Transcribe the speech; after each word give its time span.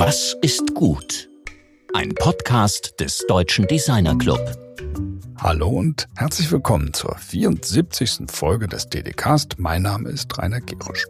Was 0.00 0.36
ist 0.42 0.76
gut? 0.76 1.28
Ein 1.92 2.14
Podcast 2.14 2.94
des 3.00 3.26
Deutschen 3.26 3.66
Designer 3.66 4.16
Club. 4.16 4.38
Hallo 5.38 5.70
und 5.70 6.06
herzlich 6.14 6.52
willkommen 6.52 6.94
zur 6.94 7.16
74. 7.16 8.30
Folge 8.30 8.68
des 8.68 8.88
DDcast. 8.88 9.58
Mein 9.58 9.82
Name 9.82 10.10
ist 10.10 10.38
Rainer 10.38 10.60
Gerisch. 10.60 11.04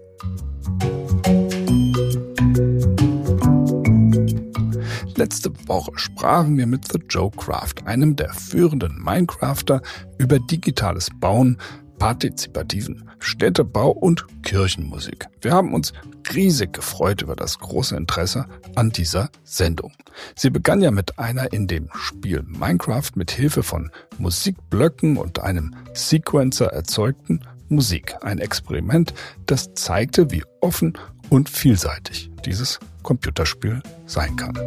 Letzte 5.17 5.53
Woche 5.68 5.92
sprachen 5.96 6.56
wir 6.56 6.67
mit 6.67 6.91
The 6.91 7.00
Joe 7.10 7.31
Craft, 7.31 7.85
einem 7.85 8.17
der 8.17 8.32
führenden 8.32 8.99
Minecrafter, 9.03 9.82
über 10.17 10.38
digitales 10.38 11.10
Bauen, 11.21 11.59
partizipativen 11.99 13.08
Städtebau 13.19 13.90
und 13.90 14.26
Kirchenmusik. 14.42 15.26
Wir 15.40 15.53
haben 15.53 15.74
uns 15.74 15.92
riesig 16.34 16.73
gefreut 16.73 17.23
über 17.23 17.36
das 17.36 17.59
große 17.59 17.96
Interesse 17.96 18.46
an 18.74 18.90
dieser 18.90 19.30
Sendung. 19.45 19.92
Sie 20.34 20.50
begann 20.50 20.80
ja 20.80 20.90
mit 20.90 21.18
einer 21.18 21.52
in 21.52 21.66
dem 21.66 21.88
Spiel 21.95 22.42
Minecraft 22.42 23.10
mit 23.14 23.30
Hilfe 23.30 23.62
von 23.62 23.90
Musikblöcken 24.18 25.16
und 25.16 25.40
einem 25.40 25.74
Sequencer 25.95 26.66
erzeugten 26.66 27.40
Musik. 27.68 28.15
Ein 28.23 28.38
Experiment, 28.38 29.15
das 29.46 29.74
zeigte, 29.74 30.30
wie 30.30 30.45
offen 30.60 30.96
und 31.30 31.48
vielseitig 31.48 32.30
dieses 32.45 32.80
Computerspiel 33.02 33.82
sein 34.06 34.37
kann. 34.37 34.59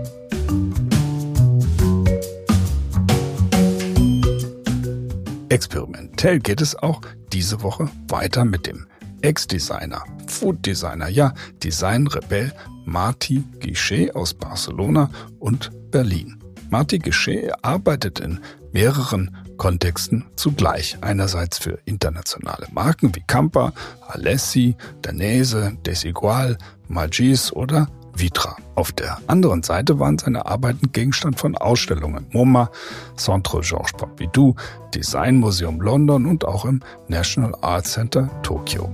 Experimentell 5.51 6.39
geht 6.39 6.61
es 6.61 6.77
auch 6.77 7.01
diese 7.33 7.61
Woche 7.61 7.89
weiter 8.07 8.45
mit 8.45 8.67
dem 8.67 8.87
Ex-Designer, 9.21 10.01
Food-Designer, 10.27 11.09
ja, 11.09 11.33
Design-Rebell 11.61 12.53
Marty 12.85 13.43
Guichet 13.59 14.15
aus 14.15 14.33
Barcelona 14.33 15.09
und 15.39 15.69
Berlin. 15.91 16.41
Marty 16.69 16.99
Guichet 16.99 17.51
arbeitet 17.63 18.21
in 18.21 18.39
mehreren 18.71 19.35
Kontexten 19.57 20.23
zugleich. 20.37 20.97
Einerseits 21.01 21.57
für 21.57 21.79
internationale 21.83 22.67
Marken 22.71 23.13
wie 23.13 23.23
Campa, 23.27 23.73
Alessi, 24.07 24.77
Danese, 25.01 25.77
Desigual, 25.85 26.57
Magis 26.87 27.51
oder 27.51 27.87
Vitra. 28.13 28.55
Auf 28.75 28.91
der 28.91 29.17
anderen 29.27 29.63
Seite 29.63 29.99
waren 29.99 30.17
seine 30.17 30.45
Arbeiten 30.45 30.91
Gegenstand 30.91 31.39
von 31.39 31.55
Ausstellungen 31.57 32.25
MoMA, 32.31 32.69
Centre 33.15 33.61
Georges 33.61 33.93
Pompidou, 33.93 34.55
Design 34.93 35.37
Museum 35.37 35.81
London 35.81 36.25
und 36.25 36.45
auch 36.45 36.65
im 36.65 36.81
National 37.07 37.55
Art 37.61 37.87
Center 37.87 38.29
Tokio. 38.43 38.89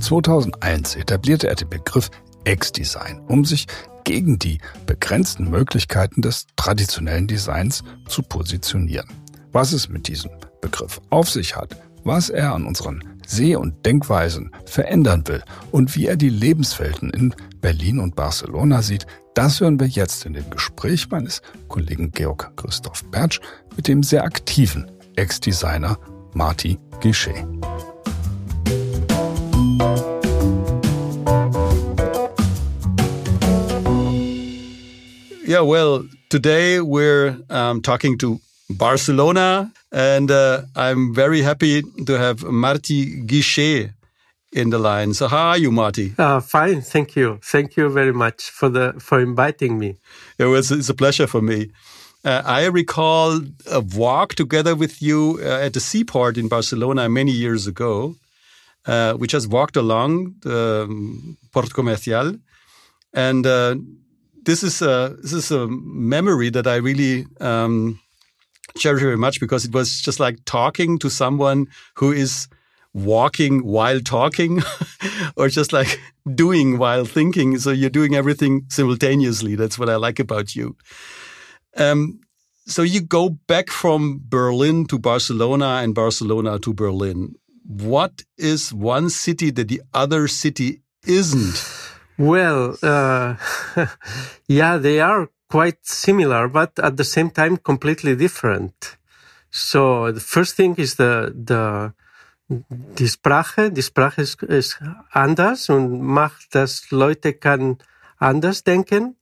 ...2001 0.00 0.98
etablierte 0.98 1.48
er 1.48 1.54
den 1.54 1.70
Begriff 1.70 2.10
Ex-Design, 2.44 3.22
um 3.26 3.44
sich 3.44 3.66
gegen 4.04 4.38
die 4.38 4.58
begrenzten 4.86 5.48
Möglichkeiten 5.48 6.20
des 6.20 6.46
traditionellen 6.56 7.26
Designs 7.26 7.82
zu 8.06 8.22
positionieren. 8.22 9.08
Was 9.52 9.72
es 9.72 9.88
mit 9.88 10.08
diesem 10.08 10.30
Begriff 10.60 11.00
auf 11.10 11.30
sich 11.30 11.56
hat, 11.56 11.76
was 12.04 12.28
er 12.28 12.54
an 12.54 12.66
unseren 12.66 13.02
Seh- 13.26 13.56
und 13.56 13.84
Denkweisen 13.86 14.50
verändern 14.66 15.24
will 15.26 15.42
und 15.70 15.94
wie 15.96 16.06
er 16.06 16.16
die 16.16 16.28
Lebenswelten 16.28 17.10
in 17.10 17.34
Berlin 17.60 17.98
und 17.98 18.14
Barcelona 18.14 18.82
sieht, 18.82 19.06
das 19.34 19.60
hören 19.60 19.80
wir 19.80 19.86
jetzt 19.86 20.26
in 20.26 20.34
dem 20.34 20.48
Gespräch 20.50 21.08
meines 21.10 21.42
Kollegen 21.68 22.12
Georg 22.12 22.52
Christoph 22.56 23.04
Bertsch 23.10 23.40
mit 23.76 23.88
dem 23.88 24.02
sehr 24.02 24.24
aktiven 24.24 24.90
Ex-Designer 25.16 25.98
Marty 26.34 26.78
Guichet. 27.00 27.44
Yeah, 35.46 35.62
well, 35.62 36.04
today 36.30 36.80
we're 36.80 37.36
um, 37.50 37.82
talking 37.82 38.16
to 38.18 38.40
Barcelona. 38.76 39.72
And 39.92 40.30
uh, 40.30 40.62
I'm 40.74 41.14
very 41.14 41.42
happy 41.42 41.82
to 42.06 42.18
have 42.18 42.38
Martí 42.40 43.24
Guixé 43.26 43.92
in 44.54 44.70
the 44.70 44.78
line. 44.78 45.14
So 45.14 45.28
how 45.28 45.48
are 45.48 45.58
you, 45.58 45.70
Martí? 45.70 46.18
Uh, 46.18 46.40
fine, 46.40 46.80
thank 46.80 47.16
you. 47.16 47.38
Thank 47.42 47.76
you 47.76 47.88
very 47.88 48.12
much 48.12 48.50
for 48.50 48.68
the 48.68 48.94
for 48.98 49.20
inviting 49.20 49.78
me. 49.78 49.96
It 50.38 50.44
was 50.44 50.70
it's 50.70 50.88
a 50.88 50.94
pleasure 50.94 51.26
for 51.26 51.42
me. 51.42 51.70
Uh, 52.24 52.42
I 52.46 52.66
recall 52.66 53.40
a 53.70 53.80
walk 53.80 54.34
together 54.34 54.74
with 54.74 55.02
you 55.02 55.38
uh, 55.42 55.66
at 55.66 55.74
the 55.74 55.80
seaport 55.80 56.38
in 56.38 56.48
Barcelona 56.48 57.08
many 57.08 57.32
years 57.32 57.66
ago. 57.66 58.16
Uh, 58.86 59.14
we 59.18 59.26
just 59.26 59.48
walked 59.48 59.76
along 59.76 60.34
the 60.40 60.84
um, 60.88 61.36
Port 61.52 61.72
Comercial, 61.74 62.36
and 63.12 63.46
uh, 63.46 63.74
this 64.44 64.62
is 64.62 64.80
a 64.82 65.16
this 65.22 65.32
is 65.32 65.50
a 65.50 65.66
memory 65.68 66.50
that 66.50 66.66
I 66.66 66.76
really 66.76 67.26
um, 67.40 68.00
cherish 68.76 69.02
very 69.02 69.16
much 69.16 69.40
because 69.40 69.64
it 69.64 69.72
was 69.72 70.00
just 70.00 70.20
like 70.20 70.38
talking 70.44 70.98
to 70.98 71.10
someone 71.10 71.66
who 71.96 72.12
is 72.12 72.48
walking 72.92 73.64
while 73.64 74.00
talking 74.00 74.62
or 75.36 75.48
just 75.48 75.72
like 75.72 76.00
doing 76.34 76.78
while 76.78 77.04
thinking. 77.04 77.58
So 77.58 77.70
you're 77.70 77.90
doing 77.90 78.14
everything 78.14 78.66
simultaneously. 78.68 79.56
That's 79.56 79.78
what 79.78 79.90
I 79.90 79.96
like 79.96 80.18
about 80.20 80.54
you. 80.54 80.76
Um, 81.76 82.20
so 82.66 82.82
you 82.82 83.00
go 83.00 83.28
back 83.28 83.68
from 83.68 84.20
Berlin 84.28 84.86
to 84.86 84.98
Barcelona 84.98 85.80
and 85.82 85.94
Barcelona 85.94 86.58
to 86.60 86.72
Berlin. 86.72 87.34
What 87.66 88.22
is 88.38 88.72
one 88.72 89.10
city 89.10 89.50
that 89.50 89.68
the 89.68 89.82
other 89.92 90.28
city 90.28 90.80
isn't? 91.06 91.62
Well, 92.16 92.76
uh, 92.82 93.36
yeah, 94.48 94.76
they 94.76 95.00
are 95.00 95.28
quite 95.54 95.78
similar, 95.82 96.48
but 96.48 96.72
at 96.80 96.96
the 96.96 97.04
same 97.04 97.30
time 97.30 97.56
completely 97.70 98.16
different. 98.16 98.96
So 99.52 100.10
the 100.10 100.24
first 100.34 100.56
thing 100.56 100.74
is 100.84 100.96
the 100.96 101.32
the 101.50 101.92
die 102.98 103.08
Sprache. 103.08 103.70
Die 103.70 103.82
Sprache 103.82 104.22
ist, 104.22 104.42
ist 104.42 104.80
anders 105.12 105.68
und 105.68 106.00
macht, 106.02 106.56
dass 106.56 106.90
Leute 106.90 107.34
kann 107.34 107.78
anders 108.18 108.64
denken. 108.64 109.14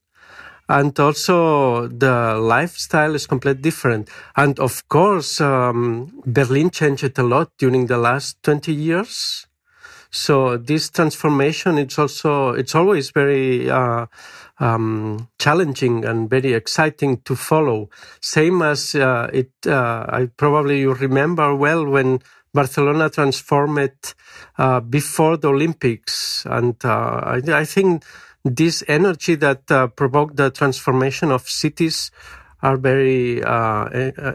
And 0.65 0.99
also 0.99 1.87
the 1.87 2.39
lifestyle 2.39 3.13
is 3.13 3.27
completely 3.27 3.61
different. 3.61 4.09
And 4.33 4.59
of 4.59 4.87
course, 4.87 5.39
um, 5.39 6.13
Berlin 6.25 6.71
changed 6.71 7.19
a 7.19 7.21
lot 7.21 7.51
during 7.59 7.87
the 7.87 7.97
last 7.97 8.41
20 8.41 8.73
years. 8.73 9.47
So 10.09 10.57
this 10.57 10.91
transformation, 10.91 11.77
it's 11.77 11.97
also, 11.97 12.53
it's 12.53 12.75
always 12.75 13.09
very, 13.11 13.69
uh, 13.69 14.05
um, 14.59 15.29
challenging 15.39 16.05
and 16.05 16.29
very 16.29 16.53
exciting 16.53 17.21
to 17.25 17.35
follow. 17.35 17.89
Same 18.21 18.61
as 18.61 18.95
uh, 18.95 19.29
it, 19.33 19.51
uh, 19.65 20.05
I 20.07 20.29
probably 20.37 20.81
you 20.81 20.93
remember 20.93 21.55
well 21.55 21.85
when 21.85 22.19
Barcelona 22.53 23.09
transformed 23.09 24.13
uh, 24.57 24.79
before 24.79 25.37
the 25.37 25.49
Olympics, 25.49 26.45
and 26.45 26.75
uh, 26.85 27.21
I, 27.23 27.41
I, 27.47 27.65
think 27.65 28.03
this 28.45 28.83
energy 28.87 29.33
that 29.35 29.71
uh, 29.71 29.87
provoked 29.87 30.35
the 30.35 30.51
transformation 30.51 31.31
of 31.31 31.49
cities 31.49 32.11
are 32.61 32.77
very 32.77 33.43
uh, 33.43 33.87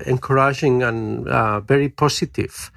encouraging 0.04 0.82
and 0.82 1.26
very 1.66 1.88
positive. 1.88 2.72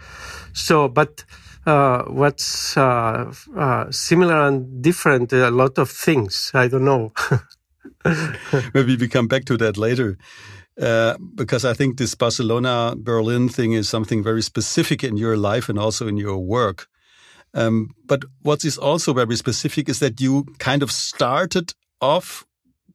So, 0.54 0.88
but 0.88 1.26
uh, 1.66 2.04
what's 2.04 2.76
uh, 2.78 3.34
uh, 3.56 3.92
similar 3.92 4.48
and 4.48 4.82
different? 4.82 5.34
A 5.34 5.52
lot 5.52 5.78
of 5.78 5.90
things. 5.90 6.52
I 6.54 6.68
don't 6.68 6.86
know. 6.86 7.14
Maybe 8.74 8.98
we 8.98 9.08
come 9.08 9.28
back 9.28 9.46
to 9.46 9.58
that 9.58 9.78
later. 9.78 10.18
Uh, 10.82 11.18
because 11.36 11.66
I 11.66 11.74
think 11.74 11.98
this 11.98 12.16
Barcelona 12.16 12.96
Berlin 12.98 13.50
thing 13.50 13.74
is 13.74 13.90
something 13.90 14.24
very 14.24 14.42
specific 14.42 15.04
in 15.04 15.18
your 15.18 15.38
life 15.38 15.70
and 15.70 15.78
also 15.78 16.08
in 16.08 16.18
your 16.18 16.40
work. 16.40 16.88
Um, 17.54 17.94
but 18.06 18.24
what 18.42 18.64
is 18.64 18.78
also 18.78 19.14
very 19.14 19.36
specific 19.36 19.90
is 19.90 20.00
that 20.00 20.22
you 20.22 20.46
kind 20.60 20.82
of 20.82 20.92
started 20.92 21.74
off 22.00 22.46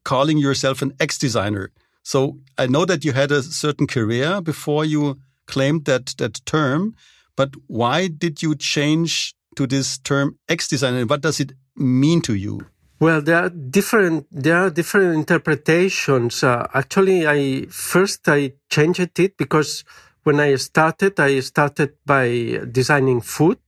calling 0.03 0.37
yourself 0.37 0.81
an 0.81 0.93
ex 0.99 1.17
designer. 1.17 1.71
So 2.03 2.39
I 2.57 2.67
know 2.67 2.85
that 2.85 3.05
you 3.05 3.13
had 3.13 3.31
a 3.31 3.43
certain 3.43 3.87
career 3.87 4.41
before 4.41 4.83
you 4.83 5.19
claimed 5.45 5.85
that 5.85 6.15
that 6.17 6.45
term, 6.45 6.95
but 7.37 7.53
why 7.67 8.07
did 8.07 8.41
you 8.41 8.55
change 8.55 9.33
to 9.55 9.65
this 9.65 9.97
term 9.99 10.37
ex 10.49 10.67
designer? 10.67 11.05
What 11.05 11.21
does 11.21 11.39
it 11.39 11.53
mean 11.77 12.21
to 12.23 12.33
you? 12.33 12.67
Well, 12.99 13.21
there 13.21 13.37
are 13.37 13.49
different 13.49 14.25
there 14.31 14.57
are 14.57 14.69
different 14.71 15.13
interpretations. 15.15 16.43
Uh, 16.43 16.67
actually, 16.73 17.27
I 17.27 17.67
first 17.69 18.27
I 18.27 18.53
changed 18.69 19.19
it 19.19 19.37
because 19.37 19.85
when 20.23 20.39
I 20.39 20.55
started, 20.55 21.19
I 21.19 21.39
started 21.41 21.93
by 22.05 22.59
designing 22.71 23.21
food, 23.21 23.59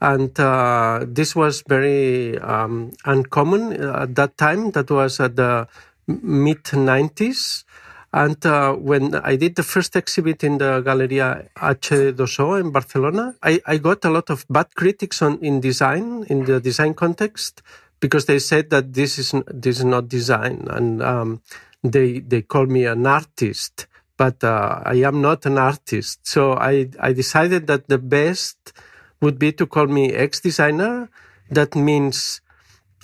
and 0.00 0.38
uh, 0.38 1.04
this 1.06 1.34
was 1.34 1.64
very 1.68 2.38
um, 2.38 2.92
uncommon 3.04 3.72
at 3.82 4.14
that 4.14 4.38
time. 4.38 4.70
That 4.70 4.88
was 4.88 5.18
at 5.18 5.34
the 5.34 5.66
mid 6.06 6.62
'90s, 6.62 7.63
And 8.14 8.46
uh, 8.46 8.74
when 8.74 9.16
I 9.16 9.34
did 9.34 9.56
the 9.56 9.64
first 9.64 9.96
exhibit 9.96 10.44
in 10.44 10.58
the 10.58 10.80
Galeria 10.82 11.48
H2O 11.56 12.60
in 12.60 12.70
Barcelona, 12.70 13.34
I, 13.42 13.60
I 13.66 13.78
got 13.78 14.04
a 14.04 14.10
lot 14.10 14.30
of 14.30 14.46
bad 14.48 14.72
critics 14.76 15.20
on 15.20 15.40
in 15.40 15.60
design, 15.60 16.22
in 16.28 16.44
the 16.44 16.60
design 16.60 16.94
context, 16.94 17.60
because 17.98 18.26
they 18.26 18.38
said 18.38 18.70
that 18.70 18.94
this 18.94 19.18
is 19.18 19.34
this 19.52 19.80
is 19.80 19.84
not 19.84 20.08
design, 20.08 20.68
and 20.70 21.02
um, 21.02 21.42
they 21.82 22.20
they 22.20 22.42
call 22.42 22.66
me 22.66 22.86
an 22.86 23.04
artist, 23.04 23.88
but 24.16 24.44
uh, 24.44 24.80
I 24.84 25.02
am 25.02 25.20
not 25.20 25.44
an 25.44 25.58
artist. 25.58 26.20
So 26.22 26.52
I 26.52 26.90
I 27.00 27.12
decided 27.12 27.66
that 27.66 27.88
the 27.88 27.98
best 27.98 28.72
would 29.20 29.40
be 29.40 29.50
to 29.58 29.66
call 29.66 29.88
me 29.88 30.12
ex 30.12 30.38
designer. 30.38 31.10
That 31.50 31.74
means 31.74 32.42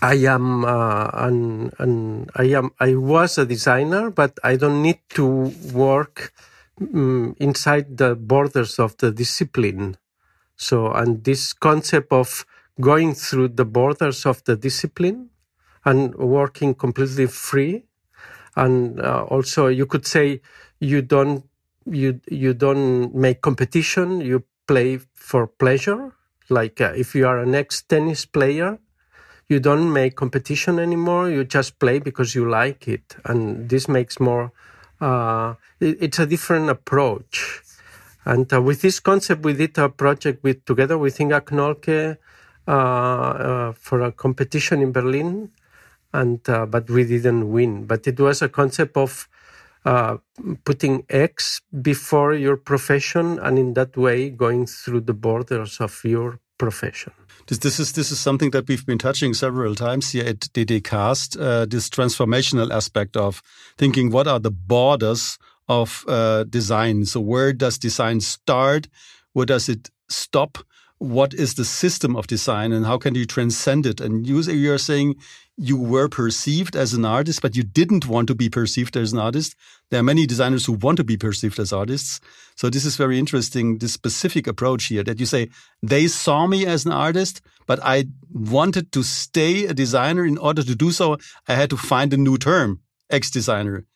I 0.03 0.15
am 0.27 0.65
uh, 0.65 1.11
an, 1.13 1.73
an 1.79 2.27
I 2.35 2.45
am 2.57 2.71
I 2.81 2.95
was 2.95 3.37
a 3.37 3.45
designer, 3.45 4.11
but 4.11 4.39
I 4.43 4.57
don't 4.57 4.83
need 4.83 5.01
to 5.11 5.53
work 5.75 6.33
um, 6.81 7.37
inside 7.39 7.99
the 7.99 8.15
borders 8.15 8.79
of 8.79 8.97
the 8.97 9.11
discipline. 9.11 9.99
So, 10.57 10.93
and 10.93 11.25
this 11.25 11.53
concept 11.53 12.13
of 12.13 12.47
going 12.81 13.15
through 13.15 13.49
the 13.49 13.67
borders 13.67 14.25
of 14.25 14.43
the 14.45 14.57
discipline 14.57 15.31
and 15.85 16.15
working 16.15 16.75
completely 16.75 17.27
free, 17.27 17.85
and 18.57 19.01
uh, 19.01 19.25
also 19.25 19.67
you 19.67 19.85
could 19.87 20.07
say 20.07 20.41
you 20.79 21.03
don't 21.03 21.45
you 21.85 22.21
you 22.31 22.55
don't 22.55 23.15
make 23.15 23.43
competition. 23.43 24.23
You 24.23 24.45
play 24.67 25.01
for 25.15 25.47
pleasure. 25.47 26.13
Like 26.49 26.81
uh, 26.81 26.93
if 26.97 27.15
you 27.15 27.27
are 27.27 27.39
an 27.39 27.55
ex 27.55 27.83
tennis 27.83 28.25
player 28.25 28.79
you 29.51 29.59
don't 29.59 29.93
make 29.93 30.15
competition 30.15 30.79
anymore. 30.79 31.29
You 31.29 31.45
just 31.45 31.79
play 31.81 31.99
because 31.99 32.37
you 32.37 32.49
like 32.49 32.87
it, 32.87 33.17
and 33.25 33.69
this 33.69 33.89
makes 33.89 34.21
more. 34.21 34.53
Uh, 35.01 35.55
it, 35.81 35.99
it's 36.01 36.19
a 36.21 36.27
different 36.27 36.71
approach. 36.71 37.61
And 38.25 38.51
uh, 38.53 38.63
with 38.63 38.81
this 38.81 39.01
concept, 39.01 39.43
we 39.43 39.55
did 39.55 39.77
a 39.77 39.89
project 39.89 40.45
with 40.45 40.65
together 40.65 40.97
with 40.97 41.21
Inga 41.21 41.41
Knölke 41.41 42.17
uh, 42.69 42.71
uh 42.71 43.73
for 43.73 44.03
a 44.03 44.13
competition 44.13 44.83
in 44.83 44.93
Berlin, 44.93 45.51
and 46.13 46.49
uh, 46.49 46.67
but 46.67 46.89
we 46.89 47.05
didn't 47.05 47.51
win. 47.51 47.87
But 47.87 48.07
it 48.07 48.21
was 48.21 48.43
a 48.43 48.49
concept 48.49 48.97
of 48.97 49.29
uh, 49.85 50.19
putting 50.65 51.05
X 51.09 51.61
before 51.83 52.35
your 52.35 52.57
profession, 52.57 53.41
and 53.41 53.59
in 53.59 53.75
that 53.75 53.97
way 53.97 54.31
going 54.31 54.67
through 54.67 55.01
the 55.01 55.15
borders 55.15 55.81
of 55.81 56.01
your 56.05 56.39
profession. 56.61 57.13
This, 57.47 57.59
this 57.59 57.81
is 57.81 57.93
this 57.95 58.13
is 58.13 58.21
something 58.21 58.51
that 58.51 58.69
we've 58.69 58.85
been 58.85 58.99
touching 58.99 59.33
several 59.35 59.75
times 59.75 60.13
here 60.13 60.27
at 60.27 60.41
DDcast. 60.57 61.41
Uh, 61.41 61.65
this 61.65 61.89
transformational 61.89 62.71
aspect 62.71 63.17
of 63.17 63.43
thinking 63.79 64.11
what 64.11 64.27
are 64.29 64.39
the 64.39 64.51
borders 64.51 65.39
of 65.67 66.05
uh, 66.07 66.45
design. 66.45 67.07
So 67.07 67.19
where 67.21 67.53
does 67.55 67.79
design 67.79 68.21
start? 68.21 68.89
Where 69.33 69.47
does 69.47 69.69
it 69.69 69.89
stop? 70.09 70.59
What 71.01 71.33
is 71.33 71.55
the 71.55 71.65
system 71.65 72.15
of 72.15 72.27
design, 72.27 72.73
and 72.73 72.85
how 72.85 72.99
can 72.99 73.15
you 73.15 73.25
transcend 73.25 73.87
it? 73.87 74.03
And 74.03 74.27
you, 74.27 74.43
you're 74.43 74.77
saying 74.77 75.17
you 75.57 75.79
were 75.79 76.11
perceived 76.11 76.77
as 76.77 76.93
an 76.93 77.07
artist, 77.07 77.41
but 77.41 77.57
you 77.57 77.63
didn't 77.63 78.07
want 78.07 78.29
to 78.29 78.35
be 78.35 78.51
perceived 78.51 78.97
as 78.97 79.13
an 79.15 79.19
artist. 79.19 79.57
There 79.91 80.01
are 80.01 80.03
many 80.03 80.27
designers 80.27 80.67
who 80.67 80.75
want 80.75 80.99
to 80.99 81.05
be 81.05 81.17
perceived 81.17 81.59
as 81.59 81.73
artists. 81.73 82.21
So 82.55 82.69
this 82.69 82.85
is 82.85 82.97
very 82.97 83.19
interesting, 83.19 83.79
this 83.79 83.95
specific 83.95 84.47
approach 84.47 84.85
here 84.85 85.03
that 85.05 85.19
you 85.19 85.25
say, 85.25 85.49
they 85.83 86.07
saw 86.07 86.47
me 86.47 86.67
as 86.67 86.85
an 86.85 86.93
artist, 86.93 87.41
but 87.67 87.81
I 87.83 88.05
wanted 88.31 88.93
to 88.93 89.03
stay 89.03 89.65
a 89.65 89.73
designer. 89.73 90.27
In 90.27 90.37
order 90.37 90.63
to 90.63 90.75
do 90.75 90.91
so, 90.91 91.17
I 91.49 91.55
had 91.55 91.71
to 91.71 91.79
find 91.79 92.13
a 92.13 92.19
new 92.19 92.37
term, 92.37 92.81
ex-designer. 93.09 93.87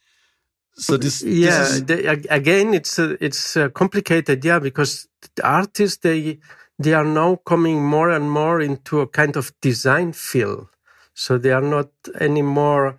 So 0.76 0.96
this, 0.96 1.22
yeah, 1.22 1.58
this 1.58 1.70
is... 1.70 1.84
the, 1.84 2.26
again, 2.30 2.72
it's 2.72 2.98
uh, 2.98 3.16
it's 3.20 3.56
uh, 3.56 3.68
complicated, 3.68 4.42
yeah, 4.42 4.58
because 4.58 5.06
the 5.36 5.46
artists 5.46 5.98
they 5.98 6.38
they 6.78 6.94
are 6.94 7.04
now 7.04 7.36
coming 7.46 7.84
more 7.84 8.10
and 8.10 8.30
more 8.30 8.60
into 8.60 9.00
a 9.00 9.06
kind 9.06 9.36
of 9.36 9.52
design 9.60 10.12
field 10.12 10.68
so 11.14 11.38
they 11.38 11.52
are 11.52 11.62
not 11.62 11.88
anymore 12.20 12.98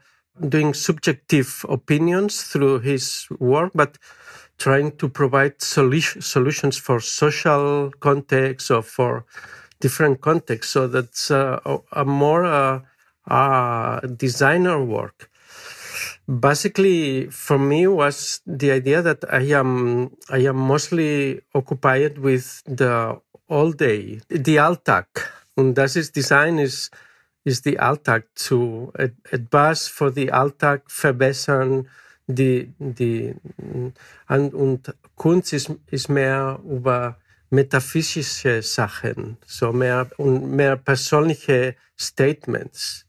doing 0.49 0.73
subjective 0.73 1.65
opinions 1.69 2.43
through 2.43 2.79
his 2.79 3.27
work, 3.39 3.71
but 3.73 3.97
trying 4.57 4.91
to 4.97 5.09
provide 5.09 5.59
solu- 5.59 6.23
solutions 6.23 6.77
for 6.77 6.99
social 6.99 7.91
context 7.99 8.71
or 8.71 8.81
for 8.81 9.25
different 9.79 10.21
contexts. 10.21 10.73
So 10.73 10.87
that's 10.87 11.31
uh, 11.31 11.59
a 11.91 12.05
more 12.05 12.45
uh, 12.45 12.81
uh, 13.27 13.99
designer 14.01 14.83
work. 14.83 15.29
Basically, 16.27 17.27
for 17.29 17.59
me, 17.59 17.87
was 17.87 18.41
the 18.45 18.71
idea 18.71 19.01
that 19.01 19.23
I 19.31 19.43
am 19.61 20.11
I 20.29 20.39
am 20.49 20.57
mostly 20.57 21.41
occupied 21.53 22.17
with 22.17 22.63
the 22.65 23.19
all 23.47 23.73
day, 23.73 24.21
the 24.29 24.59
Alltag. 24.59 25.07
And 25.55 25.77
das 25.77 25.95
ist 25.95 26.15
design 26.15 26.57
is 26.57 26.91
ist 27.45 27.65
die 27.65 27.79
Alltag 27.79 28.25
zu 28.33 28.91
etwas 28.95 29.87
für 29.87 30.11
die 30.11 30.31
Alltag 30.31 30.83
verbessern. 30.87 31.87
Die, 32.27 32.73
die, 32.79 33.35
und 34.27 34.95
Kunst 35.15 35.53
ist, 35.53 35.71
ist 35.91 36.09
mehr 36.09 36.59
über 36.67 37.17
metaphysische 37.51 38.63
Sachen, 38.63 39.37
so 39.45 39.71
mehr 39.71 40.09
und 40.17 40.49
mehr 40.49 40.75
persönliche 40.75 41.75
Statements. 41.95 43.05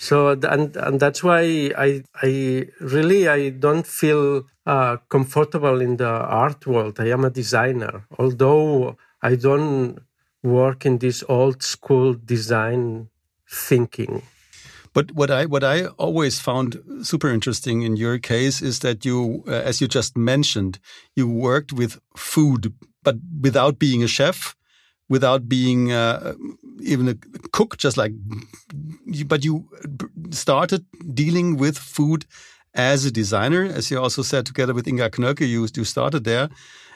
So 0.00 0.28
and 0.28 0.76
and 0.76 1.00
that's 1.00 1.22
why 1.22 1.74
I 1.76 2.04
I 2.22 2.72
really 2.80 3.28
I 3.28 3.50
don't 3.50 3.84
feel 3.84 4.44
uh, 4.64 4.96
comfortable 5.08 5.82
in 5.82 5.98
the 5.98 6.04
art 6.04 6.66
world. 6.66 7.00
I 7.00 7.12
am 7.12 7.24
a 7.24 7.30
designer, 7.30 8.04
although 8.16 8.96
I 9.22 9.34
don't 9.36 10.00
work 10.42 10.86
in 10.86 10.98
this 10.98 11.24
old 11.28 11.62
school 11.62 12.14
design 12.14 13.08
thinking. 13.50 14.22
But 14.94 15.12
what 15.12 15.30
I 15.30 15.44
what 15.46 15.62
I 15.62 15.86
always 15.98 16.40
found 16.40 16.82
super 17.02 17.28
interesting 17.28 17.82
in 17.82 17.96
your 17.96 18.18
case 18.18 18.62
is 18.62 18.78
that 18.80 19.04
you, 19.04 19.44
uh, 19.46 19.52
as 19.52 19.80
you 19.80 19.88
just 19.88 20.16
mentioned, 20.16 20.78
you 21.14 21.28
worked 21.28 21.72
with 21.72 22.00
food, 22.16 22.72
but 23.02 23.16
without 23.40 23.78
being 23.78 24.02
a 24.02 24.08
chef, 24.08 24.56
without 25.08 25.48
being 25.48 25.92
uh, 25.92 26.34
even 26.80 27.08
a 27.08 27.14
cook, 27.52 27.76
just 27.76 27.96
like, 27.96 28.12
but 29.26 29.44
you 29.44 29.68
started 30.30 30.84
dealing 31.14 31.56
with 31.58 31.76
food 31.78 32.24
as 32.74 33.04
a 33.04 33.10
designer, 33.10 33.64
as 33.64 33.90
you 33.90 34.00
also 34.00 34.22
said 34.22 34.46
together 34.46 34.74
with 34.74 34.88
Inga 34.88 35.10
Knölke, 35.10 35.46
you 35.46 35.68
you 35.74 35.84
started 35.84 36.24
there, 36.24 36.48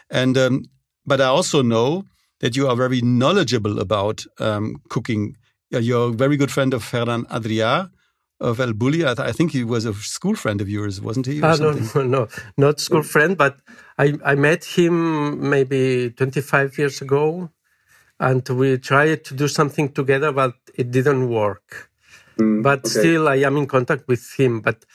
and 0.09 0.37
um, 0.37 0.65
but 1.05 1.21
I 1.21 1.25
also 1.25 1.61
know 1.61 2.05
that 2.43 2.57
you 2.57 2.67
are 2.67 2.75
very 2.75 3.01
knowledgeable 3.01 3.79
about 3.79 4.25
um, 4.39 4.75
cooking 4.89 5.37
you're 5.69 6.09
a 6.09 6.11
very 6.11 6.37
good 6.37 6.51
friend 6.51 6.73
of 6.73 6.83
Ferran 6.83 7.23
Adrià 7.29 7.89
of 8.39 8.59
El 8.59 8.73
Bulli. 8.73 9.01
I, 9.09 9.15
th 9.15 9.19
I, 9.19 9.31
think 9.31 9.51
he 9.51 9.63
was 9.63 9.85
a 9.85 9.93
school 9.93 10.35
friend 10.35 10.59
of 10.61 10.67
yours, 10.69 11.01
wasn't 11.01 11.25
he? 11.25 11.41
Uh, 11.41 11.55
no, 11.55 11.71
no, 11.71 12.03
no, 12.15 12.27
not 12.57 12.79
school 12.79 13.01
friend, 13.13 13.37
but 13.37 13.57
I, 13.97 14.07
I 14.31 14.35
met 14.35 14.65
him 14.65 15.49
maybe 15.49 16.11
25 16.11 16.77
years 16.77 17.01
ago 17.01 17.49
and 18.19 18.47
we 18.49 18.77
tried 18.77 19.23
to 19.25 19.33
do 19.33 19.47
something 19.47 19.87
together, 19.99 20.31
but 20.31 20.53
it 20.75 20.91
didn't 20.91 21.29
work. 21.29 21.89
Mm, 22.37 22.61
but 22.61 22.79
okay. 22.79 22.99
still, 22.99 23.27
I 23.27 23.37
am 23.37 23.57
in 23.57 23.67
contact 23.67 24.07
with 24.07 24.23
him. 24.37 24.61
But, 24.61 24.85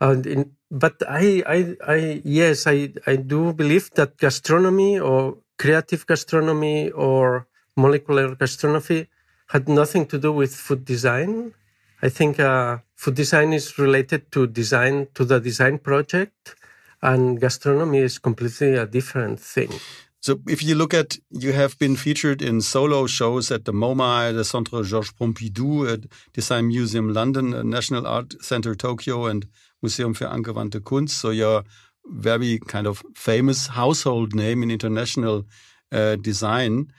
in, 0.00 0.52
but 0.70 0.96
I, 1.08 1.42
I, 1.46 1.76
I, 1.86 2.22
yes, 2.24 2.66
I, 2.66 2.92
I 3.06 3.16
do 3.16 3.52
believe 3.52 3.90
that 3.94 4.16
gastronomy 4.16 4.98
or 4.98 5.38
creative 5.58 6.06
gastronomy 6.06 6.90
or 6.90 7.46
molecular 7.76 8.34
gastronomy 8.34 9.08
had 9.48 9.68
nothing 9.68 10.06
to 10.06 10.18
do 10.18 10.32
with 10.32 10.54
food 10.54 10.84
design. 10.84 11.54
I 12.02 12.08
think 12.08 12.38
uh, 12.38 12.78
food 12.94 13.14
design 13.14 13.52
is 13.52 13.78
related 13.78 14.30
to 14.32 14.46
design 14.46 15.08
to 15.14 15.24
the 15.24 15.40
design 15.40 15.78
project, 15.78 16.54
and 17.02 17.40
gastronomy 17.40 17.98
is 17.98 18.18
completely 18.18 18.74
a 18.74 18.86
different 18.86 19.40
thing. 19.40 19.72
So, 20.20 20.40
if 20.48 20.62
you 20.62 20.74
look 20.74 20.94
at, 20.94 21.16
you 21.30 21.52
have 21.52 21.78
been 21.78 21.96
featured 21.96 22.42
in 22.42 22.60
solo 22.60 23.06
shows 23.06 23.52
at 23.52 23.64
the 23.64 23.72
MoMA, 23.72 24.34
the 24.34 24.44
Centre 24.44 24.82
Georges 24.82 25.12
Pompidou, 25.12 25.92
at 25.92 26.00
Design 26.32 26.66
Museum 26.66 27.12
London, 27.14 27.70
National 27.70 28.04
Art 28.06 28.34
Center 28.42 28.74
Tokyo, 28.74 29.26
and 29.26 29.46
Museum 29.80 30.14
für 30.14 30.28
angewandte 30.28 30.80
Kunst. 30.80 31.18
So, 31.20 31.30
you're 31.30 31.62
very 32.08 32.58
kind 32.66 32.86
of 32.86 33.02
famous 33.14 33.68
household 33.68 34.34
name 34.34 34.62
in 34.62 34.70
international 34.70 35.44
uh, 35.92 36.16
design. 36.16 36.92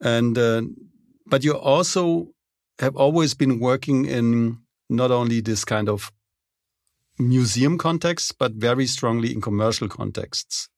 And 0.00 0.36
uh, 0.36 0.62
but 1.26 1.44
you 1.44 1.56
also 1.56 2.28
have 2.78 2.96
always 2.96 3.34
been 3.34 3.60
working 3.60 4.04
in 4.04 4.58
not 4.88 5.10
only 5.10 5.40
this 5.40 5.64
kind 5.64 5.88
of 5.88 6.12
museum 7.18 7.78
context, 7.78 8.38
but 8.38 8.52
very 8.52 8.86
strongly 8.86 9.32
in 9.32 9.40
commercial 9.40 9.88
contexts, 9.88 10.68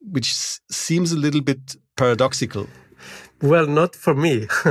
which 0.00 0.34
seems 0.70 1.12
a 1.12 1.16
little 1.18 1.40
bit 1.40 1.76
paradoxical. 1.96 2.68
Well, 3.42 3.66
not 3.66 3.94
for 3.94 4.14
me. 4.14 4.46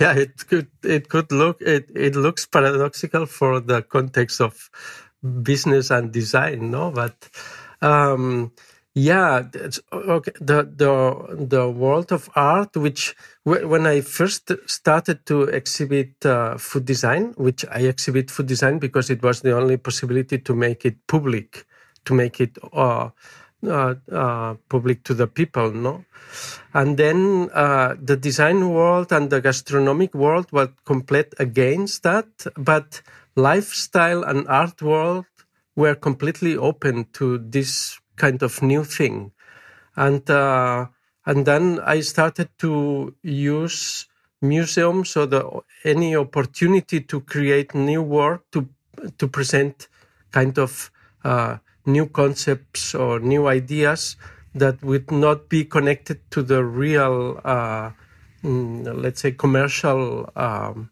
yeah, 0.00 0.14
it 0.14 0.46
could 0.46 0.68
it 0.84 1.08
could 1.08 1.32
look 1.32 1.60
it 1.60 1.90
it 1.94 2.14
looks 2.14 2.46
paradoxical 2.46 3.26
for 3.26 3.58
the 3.60 3.82
context 3.82 4.40
of 4.40 4.70
business 5.42 5.90
and 5.90 6.12
design, 6.12 6.70
no? 6.70 6.90
But 6.90 7.28
um, 7.80 8.52
yeah, 8.94 9.44
okay. 9.92 10.32
The 10.40 10.68
the 10.76 11.46
the 11.46 11.70
world 11.70 12.12
of 12.12 12.28
art, 12.34 12.76
which 12.76 13.14
when 13.44 13.86
I 13.86 14.02
first 14.02 14.50
started 14.66 15.24
to 15.26 15.44
exhibit 15.44 16.24
uh, 16.26 16.58
food 16.58 16.84
design, 16.84 17.32
which 17.36 17.64
I 17.70 17.80
exhibit 17.80 18.30
food 18.30 18.46
design 18.46 18.78
because 18.78 19.08
it 19.10 19.22
was 19.22 19.40
the 19.40 19.56
only 19.56 19.78
possibility 19.78 20.38
to 20.38 20.54
make 20.54 20.84
it 20.84 21.06
public, 21.06 21.64
to 22.04 22.14
make 22.14 22.40
it 22.40 22.58
uh, 22.72 23.10
public 23.62 25.04
to 25.04 25.14
the 25.14 25.26
people, 25.26 25.72
no. 25.72 26.04
And 26.74 26.96
then 26.96 27.50
uh, 27.52 27.94
the 28.00 28.16
design 28.16 28.70
world 28.70 29.12
and 29.12 29.30
the 29.30 29.40
gastronomic 29.40 30.14
world 30.14 30.50
were 30.52 30.70
complete 30.84 31.34
against 31.38 32.02
that, 32.02 32.26
but 32.56 33.02
lifestyle 33.36 34.22
and 34.24 34.48
art 34.48 34.80
world 34.82 35.26
were 35.76 35.94
completely 35.94 36.56
open 36.56 37.06
to 37.14 37.38
this 37.38 37.98
kind 38.16 38.42
of 38.42 38.62
new 38.62 38.84
thing. 38.84 39.32
And, 39.96 40.28
uh, 40.30 40.86
and 41.26 41.46
then 41.46 41.80
I 41.80 42.00
started 42.00 42.48
to 42.58 43.14
use 43.22 44.06
museums 44.40 45.16
or 45.16 45.26
the, 45.26 45.60
any 45.84 46.16
opportunity 46.16 47.00
to 47.00 47.20
create 47.20 47.74
new 47.74 48.02
work 48.02 48.50
to, 48.52 48.68
to 49.18 49.28
present 49.28 49.88
kind 50.30 50.58
of 50.58 50.90
uh, 51.24 51.58
new 51.86 52.06
concepts 52.06 52.94
or 52.94 53.20
new 53.20 53.46
ideas 53.46 54.16
that 54.54 54.82
would 54.82 55.10
not 55.10 55.48
be 55.48 55.64
connected 55.64 56.20
to 56.30 56.42
the 56.42 56.64
real, 56.64 57.40
uh, 57.44 57.90
mm, 58.42 59.02
let's 59.02 59.22
say, 59.22 59.32
commercial 59.32 60.30
um, 60.36 60.90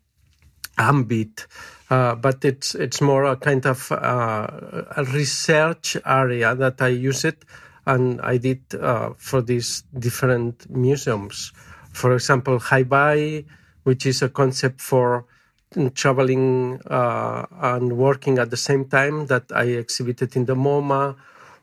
ambit 0.78 1.46
uh, 1.90 2.14
but 2.14 2.44
it's 2.44 2.76
it's 2.76 3.00
more 3.00 3.24
a 3.24 3.36
kind 3.36 3.66
of 3.66 3.90
uh, 3.90 4.46
a 4.96 5.04
research 5.12 5.96
area 6.06 6.54
that 6.54 6.80
I 6.80 6.88
use 6.88 7.24
it, 7.24 7.44
and 7.84 8.20
I 8.20 8.36
did 8.36 8.62
uh, 8.74 9.10
for 9.18 9.42
these 9.42 9.82
different 9.98 10.70
museums. 10.70 11.52
For 11.92 12.14
example, 12.14 12.60
HiBye, 12.60 13.44
which 13.82 14.06
is 14.06 14.22
a 14.22 14.28
concept 14.28 14.80
for 14.80 15.26
traveling 15.94 16.80
uh, 16.86 17.46
and 17.60 17.96
working 17.96 18.38
at 18.38 18.50
the 18.50 18.56
same 18.56 18.84
time 18.86 19.26
that 19.26 19.44
I 19.54 19.64
exhibited 19.64 20.36
in 20.36 20.46
the 20.46 20.54
MoMA, 20.56 21.16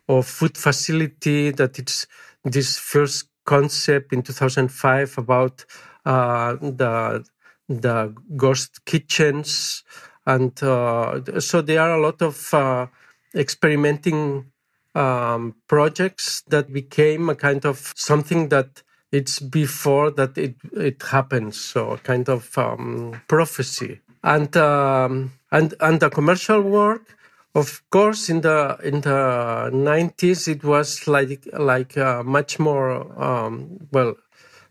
or 0.08 0.24
food 0.24 0.58
facility 0.58 1.52
that 1.52 1.78
it's 1.80 2.08
this 2.44 2.78
first 2.78 3.28
concept 3.46 4.14
in 4.14 4.22
2005 4.22 5.18
about 5.18 5.66
uh, 6.06 6.56
the 6.62 7.26
the 7.70 8.16
ghost 8.36 8.86
kitchens. 8.86 9.84
And 10.26 10.62
uh, 10.64 11.40
so 11.40 11.62
there 11.62 11.82
are 11.82 11.98
a 11.98 12.02
lot 12.02 12.22
of 12.22 12.54
uh, 12.54 12.88
experimenting 13.36 14.52
um, 14.96 15.56
projects 15.68 16.42
that 16.48 16.72
became 16.72 17.30
a 17.30 17.36
kind 17.36 17.66
of 17.66 17.94
something 17.96 18.50
that 18.50 18.84
it's 19.12 19.40
before 19.40 20.12
that 20.12 20.38
it 20.38 20.56
it 20.74 21.02
happens 21.04 21.60
so 21.60 21.98
kind 22.04 22.30
of 22.30 22.58
um, 22.58 23.22
prophecy 23.28 24.02
and 24.24 24.56
um, 24.58 25.32
and 25.52 25.74
and 25.80 26.00
the 26.00 26.10
commercial 26.10 26.62
work 26.62 27.16
of 27.56 27.82
course 27.90 28.30
in 28.30 28.42
the 28.42 28.78
in 28.84 29.02
the 29.02 29.70
90s 29.74 30.48
it 30.48 30.64
was 30.64 31.08
like 31.08 31.48
like 31.58 31.98
uh, 31.98 32.22
much 32.24 32.60
more 32.60 32.92
um, 33.22 33.80
well 33.92 34.16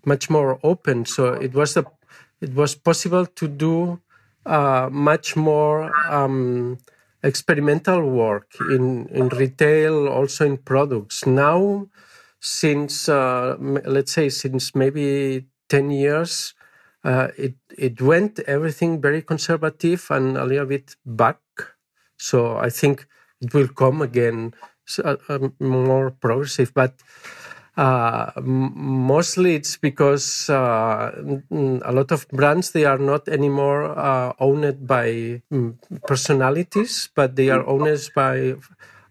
much 0.05 0.29
more 0.31 0.59
open 0.63 1.05
so 1.05 1.33
it 1.33 1.55
was 1.55 1.77
a 1.77 1.85
it 2.41 2.55
was 2.55 2.75
possible 2.75 3.25
to 3.25 3.49
do 3.49 4.01
uh, 4.45 4.89
much 4.93 5.37
more 5.37 5.91
um, 6.09 6.79
experimental 7.23 8.03
work 8.03 8.55
in, 8.71 9.07
in 9.09 9.29
retail, 9.31 10.07
also 10.09 10.47
in 10.47 10.57
products. 10.59 11.27
Now, 11.27 11.89
since 12.47 13.09
uh, 13.09 13.57
let's 13.61 14.13
say 14.13 14.29
since 14.29 14.75
maybe 14.75 15.47
10 15.69 15.91
years, 15.91 16.55
uh, 17.05 17.29
it, 17.37 17.55
it 17.77 18.01
went 18.01 18.41
everything 18.47 19.01
very 19.01 19.23
conservative 19.23 20.07
and 20.11 20.37
a 20.37 20.45
little 20.45 20.67
bit 20.67 20.97
back. 21.05 21.39
So 22.19 22.57
I 22.57 22.71
think 22.71 23.07
it 23.41 23.53
will 23.55 23.69
come 23.69 24.03
again 24.03 24.55
uh, 25.05 25.17
uh, 25.29 25.49
more 25.61 26.11
progressive. 26.11 26.73
But 26.75 26.95
uh, 27.77 28.31
mostly 28.43 29.55
it's 29.55 29.77
because 29.77 30.49
uh, 30.49 31.13
a 31.85 31.93
lot 31.93 32.11
of 32.11 32.27
brands 32.29 32.71
they 32.73 32.85
are 32.85 32.99
not 32.99 33.29
anymore 33.29 33.85
uh, 33.99 34.33
owned 34.41 34.87
by 34.87 35.43
mm, 35.53 35.75
personalities, 36.07 37.11
but 37.15 37.37
they 37.37 37.51
are 37.51 37.67
owned 37.67 38.09
by 38.15 38.55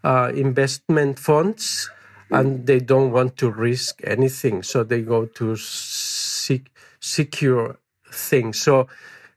uh, 0.03 0.31
investment 0.35 1.19
funds, 1.19 1.89
and 2.31 2.65
they 2.65 2.79
don't 2.79 3.11
want 3.11 3.37
to 3.37 3.51
risk 3.51 4.01
anything, 4.03 4.63
so 4.63 4.83
they 4.83 5.01
go 5.01 5.25
to 5.25 5.55
seek, 5.55 6.71
secure 6.99 7.77
things. 8.11 8.59
So 8.61 8.87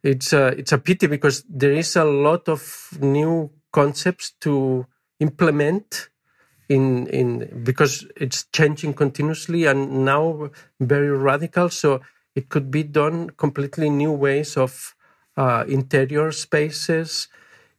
it's 0.02 0.32
a, 0.32 0.48
it's 0.48 0.72
a 0.72 0.78
pity 0.78 1.06
because 1.06 1.44
there 1.48 1.72
is 1.72 1.96
a 1.96 2.04
lot 2.04 2.48
of 2.48 2.88
new 3.00 3.50
concepts 3.72 4.30
to 4.40 4.86
implement 5.20 6.08
in 6.68 7.06
in 7.08 7.62
because 7.64 8.06
it's 8.16 8.44
changing 8.52 8.94
continuously 8.94 9.64
and 9.64 10.04
now 10.04 10.50
very 10.80 11.10
radical. 11.10 11.68
So 11.70 12.00
it 12.34 12.48
could 12.48 12.70
be 12.70 12.82
done 12.82 13.30
completely 13.30 13.90
new 13.90 14.12
ways 14.12 14.56
of 14.56 14.94
uh, 15.36 15.64
interior 15.68 16.30
spaces, 16.32 17.28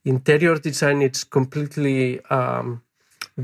interior 0.04 0.56
design. 0.56 1.02
It's 1.02 1.24
completely 1.24 2.20
um, 2.26 2.82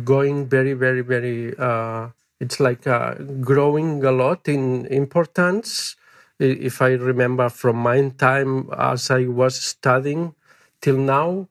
going 0.04 0.48
very 0.48 0.74
very 0.74 1.02
very. 1.02 1.56
Uh, 1.58 2.10
it's 2.40 2.60
like 2.60 2.86
uh, 2.86 3.14
growing 3.42 4.04
a 4.04 4.12
lot 4.12 4.48
in 4.48 4.86
importance. 4.88 5.96
If 6.40 6.82
I 6.82 6.92
remember 6.94 7.48
from 7.50 7.78
my 7.78 8.10
time 8.18 8.70
as 8.78 9.10
I 9.10 9.28
was 9.28 9.56
studying 9.60 10.36
till 10.82 10.98
now, 10.98 11.48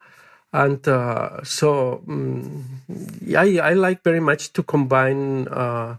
and 0.52 0.86
uh, 0.86 1.42
so 1.42 2.02
um, 2.08 2.64
I, 3.36 3.58
I 3.58 3.72
like 3.72 4.02
very 4.04 4.20
much 4.20 4.52
to 4.52 4.62
combine 4.62 5.48
uh, 5.48 5.96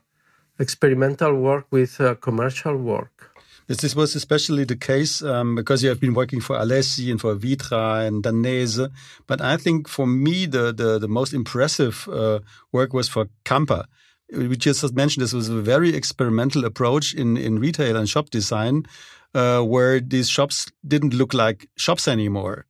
experimental 0.59 1.33
work 1.35 1.65
with 1.71 1.99
uh, 1.99 2.15
commercial 2.15 2.77
work. 2.77 3.34
This 3.67 3.95
was 3.95 4.15
especially 4.15 4.63
the 4.63 4.75
case 4.75 5.23
um, 5.23 5.55
because 5.55 5.81
you 5.81 5.89
have 5.89 5.99
been 5.99 6.13
working 6.13 6.39
for 6.39 6.55
Alessi 6.55 7.09
and 7.09 7.19
for 7.19 7.35
Vitra 7.35 8.05
and 8.05 8.23
Danese. 8.23 8.91
But 9.25 9.41
I 9.41 9.57
think 9.57 9.87
for 9.87 10.05
me, 10.05 10.45
the, 10.45 10.71
the, 10.71 10.99
the 10.99 11.07
most 11.07 11.33
impressive 11.33 12.07
uh, 12.07 12.39
work 12.71 12.93
was 12.93 13.09
for 13.09 13.27
Camper. 13.43 13.85
We 14.31 14.55
just 14.55 14.93
mentioned 14.93 15.23
this 15.23 15.33
was 15.33 15.49
a 15.49 15.61
very 15.61 15.95
experimental 15.95 16.65
approach 16.65 17.13
in, 17.13 17.37
in 17.37 17.59
retail 17.59 17.95
and 17.95 18.07
shop 18.07 18.29
design, 18.29 18.85
uh, 19.33 19.61
where 19.61 19.99
these 19.99 20.29
shops 20.29 20.71
didn't 20.87 21.13
look 21.13 21.33
like 21.33 21.67
shops 21.75 22.07
anymore. 22.07 22.65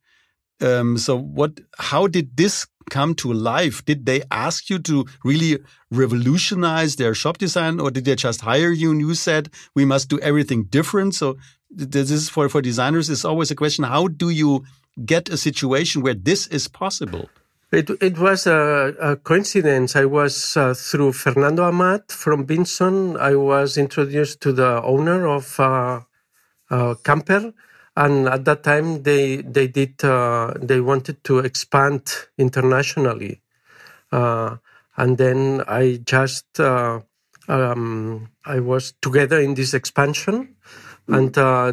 Um, 0.60 0.96
so 0.96 1.18
what? 1.18 1.60
How 1.78 2.06
did 2.06 2.36
this 2.36 2.66
come 2.90 3.14
to 3.16 3.32
life? 3.32 3.84
Did 3.84 4.06
they 4.06 4.22
ask 4.30 4.70
you 4.70 4.78
to 4.80 5.06
really 5.24 5.58
revolutionize 5.90 6.96
their 6.96 7.14
shop 7.14 7.38
design, 7.38 7.80
or 7.80 7.90
did 7.90 8.04
they 8.04 8.16
just 8.16 8.40
hire 8.40 8.72
you 8.72 8.90
and 8.90 9.00
you 9.00 9.14
said 9.14 9.50
we 9.74 9.84
must 9.84 10.08
do 10.08 10.18
everything 10.20 10.64
different? 10.64 11.14
So 11.14 11.36
this 11.70 12.10
is 12.10 12.28
for 12.28 12.48
for 12.48 12.62
designers 12.62 13.10
is 13.10 13.24
always 13.24 13.50
a 13.50 13.56
question: 13.56 13.84
How 13.84 14.08
do 14.08 14.30
you 14.30 14.64
get 15.04 15.28
a 15.28 15.36
situation 15.36 16.02
where 16.02 16.14
this 16.14 16.46
is 16.48 16.68
possible? 16.68 17.28
It, 17.72 17.90
it 18.00 18.18
was 18.18 18.46
a, 18.46 18.94
a 19.00 19.16
coincidence. 19.16 19.96
I 19.96 20.04
was 20.04 20.56
uh, 20.56 20.72
through 20.72 21.12
Fernando 21.12 21.66
Amat 21.66 22.12
from 22.12 22.46
Vinçon. 22.46 23.18
I 23.18 23.34
was 23.34 23.76
introduced 23.76 24.40
to 24.42 24.52
the 24.52 24.80
owner 24.82 25.26
of 25.26 25.58
uh, 25.58 26.00
uh, 26.70 26.94
Camper, 27.02 27.52
and 27.96 28.28
at 28.28 28.44
that 28.44 28.62
time 28.62 29.02
they 29.02 29.38
they 29.42 29.68
did 29.68 30.02
uh, 30.04 30.52
they 30.60 30.80
wanted 30.80 31.22
to 31.24 31.38
expand 31.40 32.02
internationally. 32.38 33.40
Uh, 34.12 34.56
and 34.96 35.18
then 35.18 35.62
i 35.68 36.00
just 36.04 36.60
uh, 36.60 37.00
um, 37.48 38.28
i 38.46 38.60
was 38.60 38.94
together 39.02 39.40
in 39.40 39.54
this 39.54 39.74
expansion. 39.74 40.56
And 41.08 41.38
uh, 41.38 41.72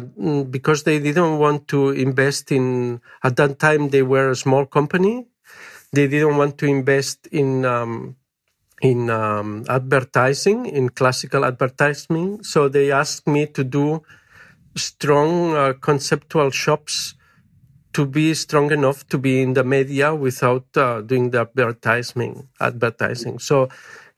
because 0.50 0.84
they 0.84 1.00
didn't 1.00 1.38
want 1.38 1.66
to 1.68 1.90
invest 1.90 2.52
in 2.52 3.00
at 3.24 3.36
that 3.36 3.58
time 3.58 3.90
they 3.90 4.02
were 4.02 4.30
a 4.30 4.36
small 4.36 4.64
company. 4.66 5.26
They 5.92 6.08
didn't 6.08 6.36
want 6.36 6.58
to 6.58 6.66
invest 6.66 7.26
in 7.28 7.64
um, 7.64 8.16
in 8.82 9.10
um, 9.10 9.64
advertising 9.68 10.66
in 10.66 10.90
classical 10.90 11.44
advertising. 11.44 12.42
So 12.44 12.68
they 12.68 12.92
asked 12.92 13.26
me 13.26 13.46
to 13.46 13.64
do 13.64 14.02
strong 14.76 15.54
uh, 15.54 15.72
conceptual 15.80 16.50
shops 16.50 17.14
to 17.92 18.04
be 18.06 18.34
strong 18.34 18.72
enough 18.72 19.06
to 19.08 19.18
be 19.18 19.40
in 19.40 19.54
the 19.54 19.64
media 19.64 20.14
without 20.14 20.66
uh, 20.76 21.00
doing 21.00 21.30
the 21.30 21.40
advertising 21.40 22.48
advertising. 22.60 23.38
So 23.38 23.68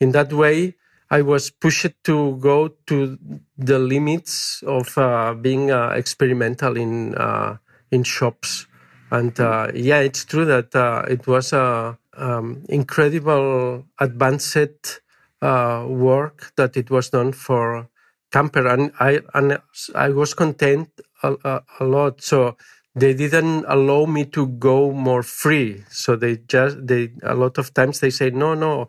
in 0.01 0.13
that 0.13 0.33
way 0.33 0.75
i 1.11 1.23
was 1.23 1.51
pushed 1.51 1.95
to 2.03 2.37
go 2.39 2.69
to 2.87 3.17
the 3.57 3.79
limits 3.79 4.63
of 4.67 4.99
uh, 4.99 5.35
being 5.35 5.71
uh, 5.71 5.91
experimental 5.91 6.77
in 6.77 7.15
uh, 7.15 7.57
in 7.91 8.03
shops. 8.03 8.67
And 9.11 9.39
uh, 9.39 9.71
yeah 9.75 10.01
it's 10.01 10.25
true 10.25 10.45
that 10.47 10.75
it 11.09 11.27
was 11.27 11.53
a, 11.53 11.97
um, 12.17 12.65
incredible 12.69 13.85
advanced 14.01 15.01
uh, 15.43 15.85
work 15.89 16.53
that 16.57 16.77
it 16.77 16.91
was 16.91 17.11
done 17.11 17.33
for 17.33 17.89
camper, 18.37 18.65
and 18.75 18.93
I 19.01 19.21
and 19.35 19.59
I 19.95 20.09
was 20.11 20.35
content 20.35 20.89
a, 21.23 21.31
a, 21.53 21.55
a 21.81 21.85
lot. 21.85 22.23
So 22.23 22.57
they 22.95 23.13
didn't 23.13 23.65
allow 23.69 24.07
me 24.07 24.25
to 24.37 24.47
go 24.69 24.91
more 24.91 25.23
free. 25.23 25.85
So 25.91 26.17
they 26.17 26.33
just 26.55 26.87
they 26.91 27.03
a 27.23 27.35
lot 27.35 27.59
of 27.59 27.73
times 27.75 28.01
they 28.01 28.11
say 28.11 28.31
no 28.31 28.55
no. 28.55 28.89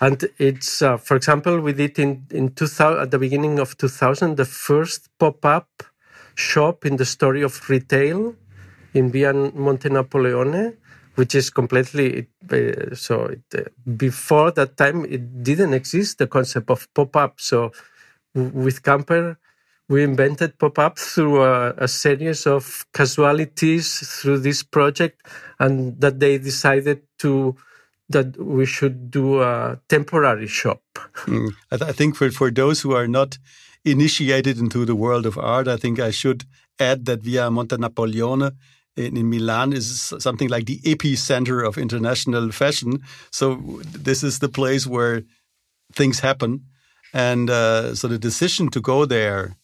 And 0.00 0.18
it's 0.38 0.82
uh, 0.82 0.96
for 0.96 1.16
example 1.16 1.60
we 1.60 1.72
did 1.72 1.98
in 1.98 2.26
in 2.30 2.54
2000 2.54 3.02
at 3.02 3.10
the 3.10 3.18
beginning 3.18 3.58
of 3.58 3.76
2000 3.76 4.36
the 4.36 4.44
first 4.44 5.08
pop-up 5.18 5.68
shop 6.34 6.86
in 6.86 6.96
the 6.96 7.04
story 7.04 7.42
of 7.42 7.52
retail 7.68 8.34
in 8.94 9.10
via 9.10 9.32
monte 9.32 9.88
napoleone 9.88 10.76
which 11.18 11.34
is 11.34 11.50
completely 11.50 12.28
uh, 12.52 12.94
so 12.94 13.14
it, 13.34 13.42
uh, 13.56 13.62
before 13.96 14.52
that 14.52 14.76
time 14.76 15.04
it 15.04 15.42
didn't 15.42 15.74
exist 15.74 16.18
the 16.18 16.28
concept 16.28 16.70
of 16.70 16.86
pop-up. 16.94 17.40
So 17.40 17.72
with 18.46 18.82
camper 18.82 19.38
we 19.88 20.04
invented 20.04 20.58
pop-up 20.58 20.98
through 20.98 21.42
a, 21.42 21.72
a, 21.78 21.88
series 21.88 22.46
of 22.46 22.84
casualties 22.92 24.20
through 24.20 24.38
this 24.38 24.62
project 24.62 25.26
and 25.58 25.98
that 26.00 26.20
they 26.20 26.38
decided 26.38 27.00
to 27.18 27.56
that 28.10 28.36
we 28.38 28.64
should 28.64 29.10
do 29.10 29.42
a 29.42 29.78
temporary 29.88 30.46
shop. 30.46 30.82
Mm. 31.26 31.50
I, 31.70 31.76
th 31.76 31.82
I, 31.90 31.92
think 31.92 32.16
for, 32.16 32.30
for 32.30 32.50
those 32.50 32.80
who 32.82 32.92
are 32.94 33.08
not 33.08 33.38
initiated 33.84 34.58
into 34.58 34.84
the 34.84 34.98
world 35.04 35.24
of 35.24 35.38
art 35.38 35.68
i 35.68 35.76
think 35.76 35.98
i 36.00 36.10
should 36.10 36.40
add 36.88 37.04
that 37.06 37.20
via 37.22 37.50
monte 37.50 37.76
napoleone 37.76 38.50
in, 38.96 39.16
in 39.16 39.30
milan 39.30 39.72
is 39.72 39.86
something 40.18 40.48
like 40.48 40.66
the 40.66 40.80
epicenter 40.92 41.66
of 41.66 41.78
international 41.78 42.50
fashion. 42.50 42.90
So 43.30 43.44
this 44.06 44.22
is 44.22 44.40
the 44.40 44.48
place 44.48 44.84
where 44.86 45.22
things 45.94 46.20
happen 46.20 46.52
and 47.12 47.50
uh, 47.50 47.94
so 47.94 48.08
the 48.08 48.18
decision 48.18 48.68
to 48.70 48.80
go 48.80 49.04
there 49.04 49.56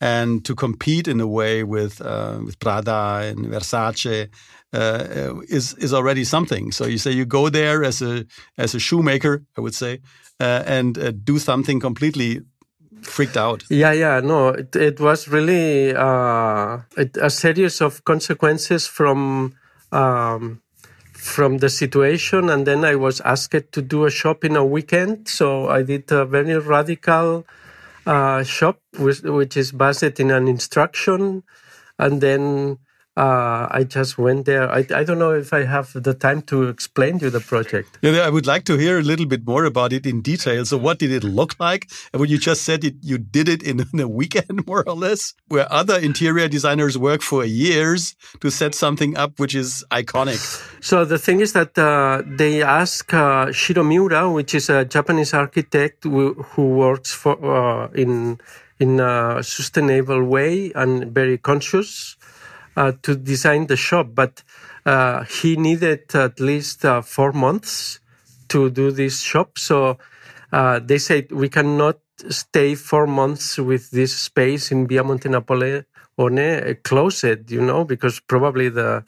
and 0.00 0.44
to 0.44 0.54
compete 0.54 1.08
in 1.08 1.20
a 1.20 1.26
way 1.26 1.64
with 1.64 2.00
uh, 2.00 2.38
with 2.44 2.58
Prada 2.58 3.22
and 3.24 3.46
Versace 3.46 4.28
uh, 4.72 5.34
is 5.48 5.74
is 5.74 5.92
already 5.92 6.24
something. 6.24 6.72
So 6.72 6.86
you 6.86 6.98
say 6.98 7.10
you 7.12 7.24
go 7.24 7.48
there 7.48 7.84
as 7.84 8.02
a 8.02 8.24
as 8.56 8.74
a 8.74 8.78
shoemaker, 8.78 9.44
I 9.56 9.60
would 9.60 9.74
say, 9.74 10.00
uh, 10.40 10.62
and 10.66 10.98
uh, 10.98 11.10
do 11.10 11.38
something 11.38 11.80
completely 11.80 12.42
freaked 13.02 13.36
out. 13.36 13.64
Yeah, 13.70 13.92
yeah, 13.92 14.20
no, 14.20 14.48
it, 14.48 14.74
it 14.76 15.00
was 15.00 15.28
really 15.28 15.94
uh, 15.94 16.78
a 17.20 17.30
series 17.30 17.80
of 17.80 18.04
consequences 18.04 18.86
from. 18.86 19.54
Um, 19.90 20.60
from 21.28 21.58
the 21.58 21.68
situation, 21.68 22.48
and 22.48 22.66
then 22.66 22.84
I 22.84 22.96
was 22.96 23.20
asked 23.20 23.72
to 23.72 23.82
do 23.82 24.04
a 24.04 24.10
shop 24.10 24.44
in 24.44 24.56
a 24.56 24.64
weekend. 24.64 25.28
So 25.28 25.68
I 25.68 25.82
did 25.82 26.10
a 26.10 26.24
very 26.24 26.58
radical 26.58 27.46
uh, 28.06 28.42
shop, 28.42 28.80
which, 28.98 29.20
which 29.22 29.56
is 29.56 29.70
based 29.70 30.18
in 30.18 30.30
an 30.30 30.48
instruction, 30.48 31.44
and 31.98 32.20
then 32.20 32.78
uh, 33.18 33.66
I 33.70 33.82
just 33.82 34.16
went 34.16 34.46
there. 34.46 34.70
I, 34.70 34.86
I 34.94 35.02
don't 35.02 35.18
know 35.18 35.32
if 35.32 35.52
I 35.52 35.64
have 35.64 35.92
the 35.92 36.14
time 36.14 36.40
to 36.42 36.68
explain 36.68 37.18
you 37.18 37.30
the 37.30 37.40
project. 37.40 37.98
Yeah, 38.00 38.20
I 38.20 38.30
would 38.30 38.46
like 38.46 38.64
to 38.66 38.76
hear 38.78 39.00
a 39.00 39.02
little 39.02 39.26
bit 39.26 39.44
more 39.44 39.64
about 39.64 39.92
it 39.92 40.06
in 40.06 40.20
detail. 40.20 40.64
So, 40.64 40.78
what 40.78 41.00
did 41.00 41.10
it 41.10 41.24
look 41.24 41.58
like? 41.58 41.90
And 42.12 42.20
when 42.20 42.30
you 42.30 42.38
just 42.38 42.62
said 42.62 42.84
it, 42.84 42.94
you 43.02 43.18
did 43.18 43.48
it 43.48 43.60
in, 43.64 43.84
in 43.92 43.98
a 43.98 44.06
weekend, 44.06 44.66
more 44.68 44.84
or 44.86 44.94
less, 44.94 45.34
where 45.48 45.66
other 45.72 45.98
interior 45.98 46.46
designers 46.46 46.96
work 46.96 47.22
for 47.22 47.44
years 47.44 48.14
to 48.40 48.50
set 48.50 48.72
something 48.74 49.16
up 49.16 49.40
which 49.40 49.54
is 49.54 49.84
iconic. 49.90 50.38
So 50.80 51.04
the 51.04 51.18
thing 51.18 51.40
is 51.40 51.54
that 51.54 51.76
uh, 51.76 52.22
they 52.24 52.62
ask 52.62 53.12
uh, 53.12 53.50
Shiro 53.50 53.82
Miura, 53.82 54.30
which 54.30 54.54
is 54.54 54.70
a 54.70 54.84
Japanese 54.84 55.34
architect 55.34 56.04
who, 56.04 56.34
who 56.34 56.68
works 56.68 57.12
for 57.12 57.34
uh, 57.44 57.88
in 57.94 58.38
in 58.78 59.00
a 59.00 59.42
sustainable 59.42 60.22
way 60.22 60.70
and 60.76 61.12
very 61.12 61.36
conscious 61.36 62.16
to 63.02 63.16
design 63.16 63.66
the 63.66 63.76
shop, 63.76 64.08
but 64.14 64.42
uh, 64.86 65.24
he 65.24 65.56
needed 65.56 66.14
at 66.14 66.40
least 66.40 66.84
uh, 66.84 67.02
four 67.02 67.32
months 67.32 68.00
to 68.48 68.70
do 68.70 68.90
this 68.90 69.20
shop. 69.20 69.58
So 69.58 69.98
uh, 70.52 70.80
they 70.80 70.98
said 70.98 71.30
we 71.32 71.48
cannot 71.48 71.98
stay 72.28 72.74
four 72.74 73.06
months 73.06 73.58
with 73.58 73.90
this 73.90 74.16
space 74.16 74.70
in 74.70 74.86
Via 74.86 75.04
Monte 75.04 75.28
Napoleone, 75.28 75.84
close 76.82 77.22
it, 77.24 77.50
you 77.50 77.60
know, 77.60 77.84
because 77.84 78.20
probably 78.20 78.68
the 78.68 79.04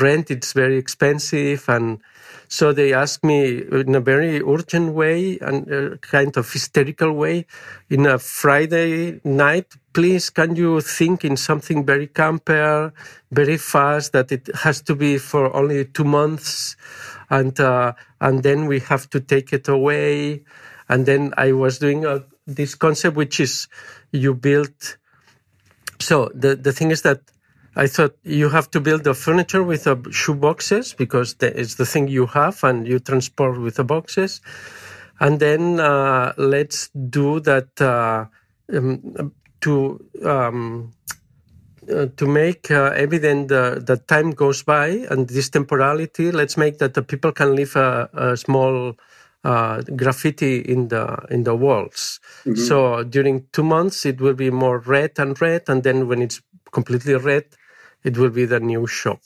rent 0.00 0.30
is 0.30 0.52
very 0.52 0.76
expensive 0.76 1.68
and 1.68 2.00
so 2.48 2.72
they 2.72 2.94
asked 2.94 3.24
me 3.24 3.62
in 3.70 3.94
a 3.94 4.00
very 4.00 4.42
urgent 4.42 4.94
way 4.94 5.38
and 5.40 5.70
a 5.70 5.98
kind 5.98 6.36
of 6.36 6.50
hysterical 6.50 7.12
way 7.12 7.46
in 7.90 8.06
a 8.06 8.18
Friday 8.18 9.20
night, 9.22 9.66
please, 9.92 10.30
can 10.30 10.56
you 10.56 10.80
think 10.80 11.24
in 11.24 11.36
something 11.36 11.84
very 11.84 12.06
camper, 12.06 12.92
very 13.30 13.58
fast, 13.58 14.12
that 14.12 14.32
it 14.32 14.48
has 14.56 14.80
to 14.82 14.94
be 14.94 15.18
for 15.18 15.54
only 15.54 15.84
two 15.84 16.04
months 16.04 16.74
and, 17.28 17.60
uh, 17.60 17.92
and 18.20 18.42
then 18.42 18.66
we 18.66 18.80
have 18.80 19.10
to 19.10 19.20
take 19.20 19.52
it 19.52 19.68
away. 19.68 20.42
And 20.88 21.04
then 21.04 21.34
I 21.36 21.52
was 21.52 21.78
doing 21.78 22.06
a, 22.06 22.24
this 22.48 22.74
concept, 22.74 23.16
which 23.16 23.38
is 23.38 23.68
you 24.10 24.34
build. 24.34 24.72
So 26.00 26.30
the, 26.34 26.56
the 26.56 26.72
thing 26.72 26.90
is 26.90 27.02
that 27.02 27.20
I 27.76 27.86
thought 27.86 28.16
you 28.24 28.48
have 28.48 28.70
to 28.72 28.80
build 28.80 29.04
the 29.04 29.14
furniture 29.14 29.62
with 29.62 29.84
the 29.84 29.96
shoe 30.10 30.34
boxes 30.34 30.94
because 30.94 31.36
it's 31.40 31.76
the 31.76 31.86
thing 31.86 32.08
you 32.08 32.26
have 32.26 32.64
and 32.64 32.88
you 32.88 32.98
transport 32.98 33.60
with 33.60 33.76
the 33.76 33.84
boxes. 33.84 34.40
And 35.20 35.38
then 35.38 35.78
uh, 35.78 36.32
let's 36.36 36.88
do 36.88 37.40
that 37.40 37.80
uh, 37.80 38.26
um, 38.74 39.32
to 39.60 40.04
um, 40.24 40.92
uh, 41.88 42.06
to 42.16 42.26
make 42.26 42.70
uh, 42.70 42.92
evident 42.96 43.48
that 43.48 44.04
time 44.08 44.32
goes 44.32 44.62
by 44.62 44.88
and 45.10 45.28
this 45.28 45.48
temporality. 45.48 46.30
Let's 46.30 46.56
make 46.56 46.78
that 46.78 46.94
the 46.94 47.02
people 47.02 47.32
can 47.32 47.56
leave 47.56 47.76
a, 47.76 48.08
a 48.12 48.36
small 48.36 48.94
uh, 49.44 49.82
graffiti 49.96 50.58
in 50.60 50.88
the 50.88 51.16
in 51.30 51.44
the 51.44 51.54
walls. 51.54 52.20
Mm-hmm. 52.44 52.54
So 52.54 53.04
during 53.04 53.46
two 53.52 53.62
months 53.62 54.04
it 54.06 54.20
will 54.20 54.34
be 54.34 54.50
more 54.50 54.78
red 54.78 55.12
and 55.18 55.40
red, 55.40 55.62
and 55.68 55.82
then 55.82 56.08
when 56.08 56.22
it's 56.22 56.40
completely 56.72 57.14
red, 57.14 57.44
it 58.04 58.18
will 58.18 58.30
be 58.30 58.44
the 58.44 58.60
new 58.60 58.86
shop. 58.86 59.20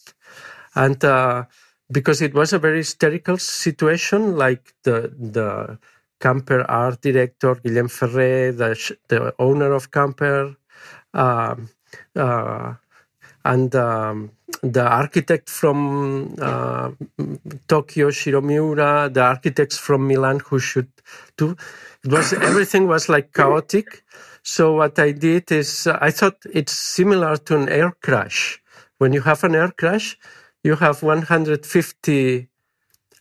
And 0.75 1.03
uh, 1.05 1.45
because 1.91 2.23
it 2.23 2.35
was 2.35 2.53
a 2.53 2.59
very 2.59 2.79
hysterical 2.79 3.39
situation, 3.39 4.37
like 4.37 4.75
the 4.85 5.13
the 5.19 5.79
Camper 6.21 6.63
art 6.71 7.01
director 7.01 7.57
Guillem 7.57 7.89
Ferré, 7.89 8.57
the 8.57 8.97
the 9.09 9.35
owner 9.39 9.73
of 9.73 9.91
Camper, 9.91 10.57
uh, 11.15 11.57
uh, 12.17 12.75
and 13.45 13.75
um, 13.75 14.31
the 14.63 14.87
architect 14.87 15.49
from 15.49 16.35
uh, 16.41 16.91
Tokyo, 17.69 18.11
Shiro 18.11 18.41
Miura, 18.41 19.11
the 19.13 19.23
architects 19.23 19.79
from 19.79 20.07
Milan 20.07 20.41
who 20.41 20.59
should 20.59 20.89
do. 21.37 21.57
It 22.05 22.11
was 22.11 22.33
everything 22.33 22.87
was 22.89 23.09
like 23.09 23.33
chaotic. 23.33 24.05
So 24.43 24.75
what 24.75 24.99
I 24.99 25.13
did 25.13 25.53
is 25.53 25.87
I 25.87 26.11
thought 26.11 26.37
it's 26.53 26.73
similar 26.73 27.37
to 27.37 27.57
an 27.57 27.69
air 27.69 27.93
crash 28.03 28.63
when 29.03 29.13
you 29.13 29.23
have 29.23 29.43
an 29.43 29.57
air 29.57 29.73
crash, 29.77 30.17
you 30.63 30.77
have 30.77 31.03
150 31.03 32.49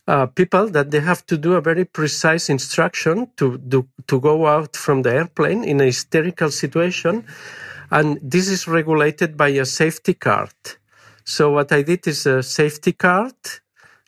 uh, 0.06 0.26
people 0.26 0.68
that 0.68 0.92
they 0.92 1.00
have 1.00 1.26
to 1.26 1.36
do 1.36 1.54
a 1.54 1.60
very 1.60 1.84
precise 1.84 2.48
instruction 2.48 3.28
to 3.36 3.58
do, 3.58 3.88
to 4.06 4.20
go 4.20 4.46
out 4.46 4.76
from 4.76 5.02
the 5.02 5.12
airplane 5.12 5.64
in 5.64 5.80
a 5.80 5.86
hysterical 5.86 6.52
situation, 6.52 7.24
and 7.92 8.18
this 8.22 8.48
is 8.48 8.66
regulated 8.66 9.36
by 9.36 9.48
a 9.48 9.66
safety 9.66 10.14
card. 10.14 10.54
So 11.24 11.50
what 11.50 11.70
I 11.72 11.82
did 11.82 12.06
is 12.06 12.26
a 12.26 12.42
safety 12.42 12.92
card 12.92 13.34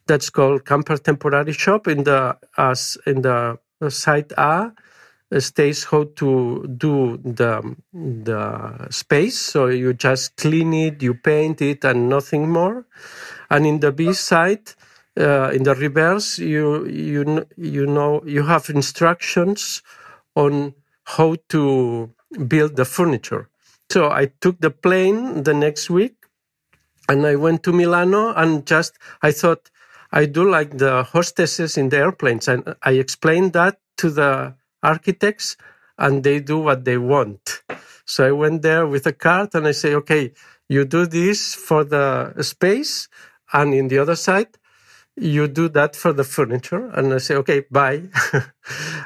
that's 0.07 0.31
called 0.31 0.65
Camper 0.65 0.97
Temporary 0.97 1.53
Shop 1.53 1.87
in 1.87 2.05
the 2.05 2.37
in 3.07 3.23
the 3.23 3.59
site 3.91 4.33
A 4.39 4.73
states 5.39 5.85
how 5.85 6.05
to 6.17 6.67
do 6.79 7.19
the 7.23 7.77
the 7.93 8.89
space. 8.91 9.39
So 9.39 9.67
you 9.67 9.93
just 9.93 10.37
clean 10.37 10.73
it, 10.73 11.03
you 11.03 11.15
paint 11.15 11.61
it, 11.61 11.85
and 11.85 12.09
nothing 12.09 12.51
more. 12.51 12.87
And 13.51 13.67
in 13.67 13.81
the 13.81 13.93
B 13.93 14.13
side, 14.13 14.73
uh, 15.19 15.51
in 15.51 15.65
the 15.65 15.75
reverse, 15.75 16.39
you 16.39 16.87
you 16.87 17.47
you 17.57 17.87
know 17.87 18.23
you 18.25 18.45
have 18.45 18.71
instructions 18.71 19.83
on 20.35 20.75
how 21.05 21.37
to 21.51 22.11
build 22.49 22.77
the 22.77 22.85
furniture. 22.85 23.49
So 23.95 24.11
I 24.11 24.33
took 24.41 24.59
the 24.59 24.73
plane 24.73 25.45
the 25.45 25.55
next 25.55 25.89
week, 25.89 26.17
and 27.09 27.25
I 27.25 27.37
went 27.37 27.63
to 27.63 27.73
Milano, 27.73 28.35
and 28.35 28.67
just 28.67 28.99
I 29.23 29.31
thought 29.31 29.71
I 30.11 30.27
do 30.27 30.51
like 30.51 30.79
the 30.79 31.05
hostesses 31.05 31.77
in 31.77 31.91
the 31.91 31.99
airplanes, 31.99 32.49
and 32.49 32.75
I 32.83 32.93
explained 33.05 33.53
that 33.53 33.79
to 33.99 34.11
the 34.11 34.57
architects 34.83 35.57
and 35.97 36.25
they 36.25 36.41
do 36.41 36.59
what 36.59 36.85
they 36.85 36.99
want. 36.99 37.63
So 38.05 38.27
I 38.27 38.33
went 38.33 38.63
there 38.63 38.85
with 38.87 39.07
a 39.07 39.13
card 39.13 39.55
and 39.55 39.67
I 39.67 39.73
say, 39.73 39.95
okay, 39.95 40.33
you 40.69 40.85
do 40.85 41.07
this 41.07 41.55
for 41.55 41.85
the 41.85 42.35
space. 42.43 43.09
And 43.53 43.73
in 43.75 43.89
the 43.89 43.99
other 43.99 44.17
side, 44.17 44.59
you 45.17 45.49
do 45.49 45.69
that 45.71 45.97
for 45.97 46.13
the 46.13 46.25
furniture? 46.25 46.91
And 46.95 47.13
i 47.15 47.19
say 47.19 47.37
okay 47.37 47.65
bye. 47.71 48.03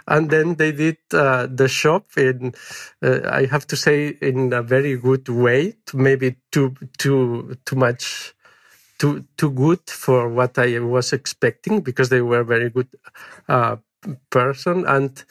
And 0.08 0.30
then 0.30 0.56
they 0.56 0.72
did 0.72 0.98
uh, 1.12 1.48
the 1.50 1.68
shop 1.68 2.06
in 2.16 2.54
uh, 3.02 3.20
i 3.30 3.46
have 3.46 3.66
to 3.68 3.76
say 3.76 4.08
in 4.22 4.52
a 4.52 4.62
very 4.62 4.96
good 4.96 5.28
way 5.28 5.74
maybe 5.94 6.36
too 6.52 6.74
too 6.98 7.56
too 7.66 7.76
much 7.76 8.34
too 8.98 9.24
too 9.38 9.50
good 9.50 9.80
for 9.90 10.28
what 10.28 10.58
i 10.58 10.78
was 10.80 11.12
expecting 11.12 11.80
because 11.82 12.08
they 12.10 12.22
were 12.22 12.44
very 12.44 12.70
good 12.70 12.88
uh, 13.48 13.76
person. 14.30 14.86
And 14.86 15.24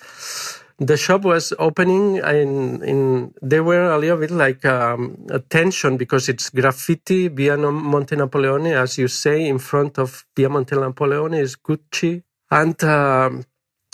the 0.80 0.98
shop 0.98 1.24
was 1.24 1.54
opening 1.58 2.18
in 2.18 2.84
in 2.84 3.34
they 3.42 3.60
were 3.60 3.92
a 3.92 3.98
little 3.98 4.18
bit 4.18 4.32
like 4.32 4.64
um, 4.66 5.26
a 5.30 5.40
tension 5.40 5.98
because 5.98 6.30
it's 6.30 6.50
graffiti 6.52 7.28
via 7.30 7.58
Monte 7.58 8.16
Napoleone, 8.16 8.68
as 8.74 8.98
you 8.98 9.08
say, 9.08 9.48
in 9.48 9.58
front 9.58 9.98
of 9.98 10.26
via 10.36 10.50
Monte 10.50 10.76
Napoleone 10.76 11.34
is 11.34 11.56
Gucci, 11.56 12.22
and 12.52 12.82
uh, 12.84 13.30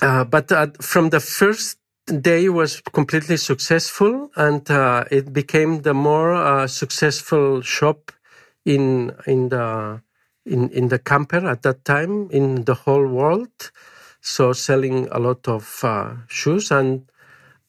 uh, 0.01 0.23
but 0.25 0.51
uh, 0.51 0.67
from 0.81 1.09
the 1.09 1.21
first 1.21 1.77
day 2.21 2.49
was 2.49 2.81
completely 2.91 3.37
successful, 3.37 4.29
and 4.35 4.69
uh, 4.69 5.05
it 5.09 5.31
became 5.31 5.83
the 5.83 5.93
more 5.93 6.33
uh, 6.33 6.67
successful 6.67 7.61
shop 7.61 8.11
in 8.65 9.15
in 9.25 9.49
the 9.49 10.01
in 10.45 10.69
in 10.71 10.89
the 10.89 10.99
camper 10.99 11.47
at 11.47 11.61
that 11.63 11.85
time 11.85 12.29
in 12.31 12.65
the 12.65 12.73
whole 12.73 13.07
world 13.07 13.71
so 14.23 14.53
selling 14.53 15.07
a 15.11 15.19
lot 15.19 15.47
of 15.47 15.79
uh, 15.83 16.15
shoes 16.27 16.71
and 16.71 17.05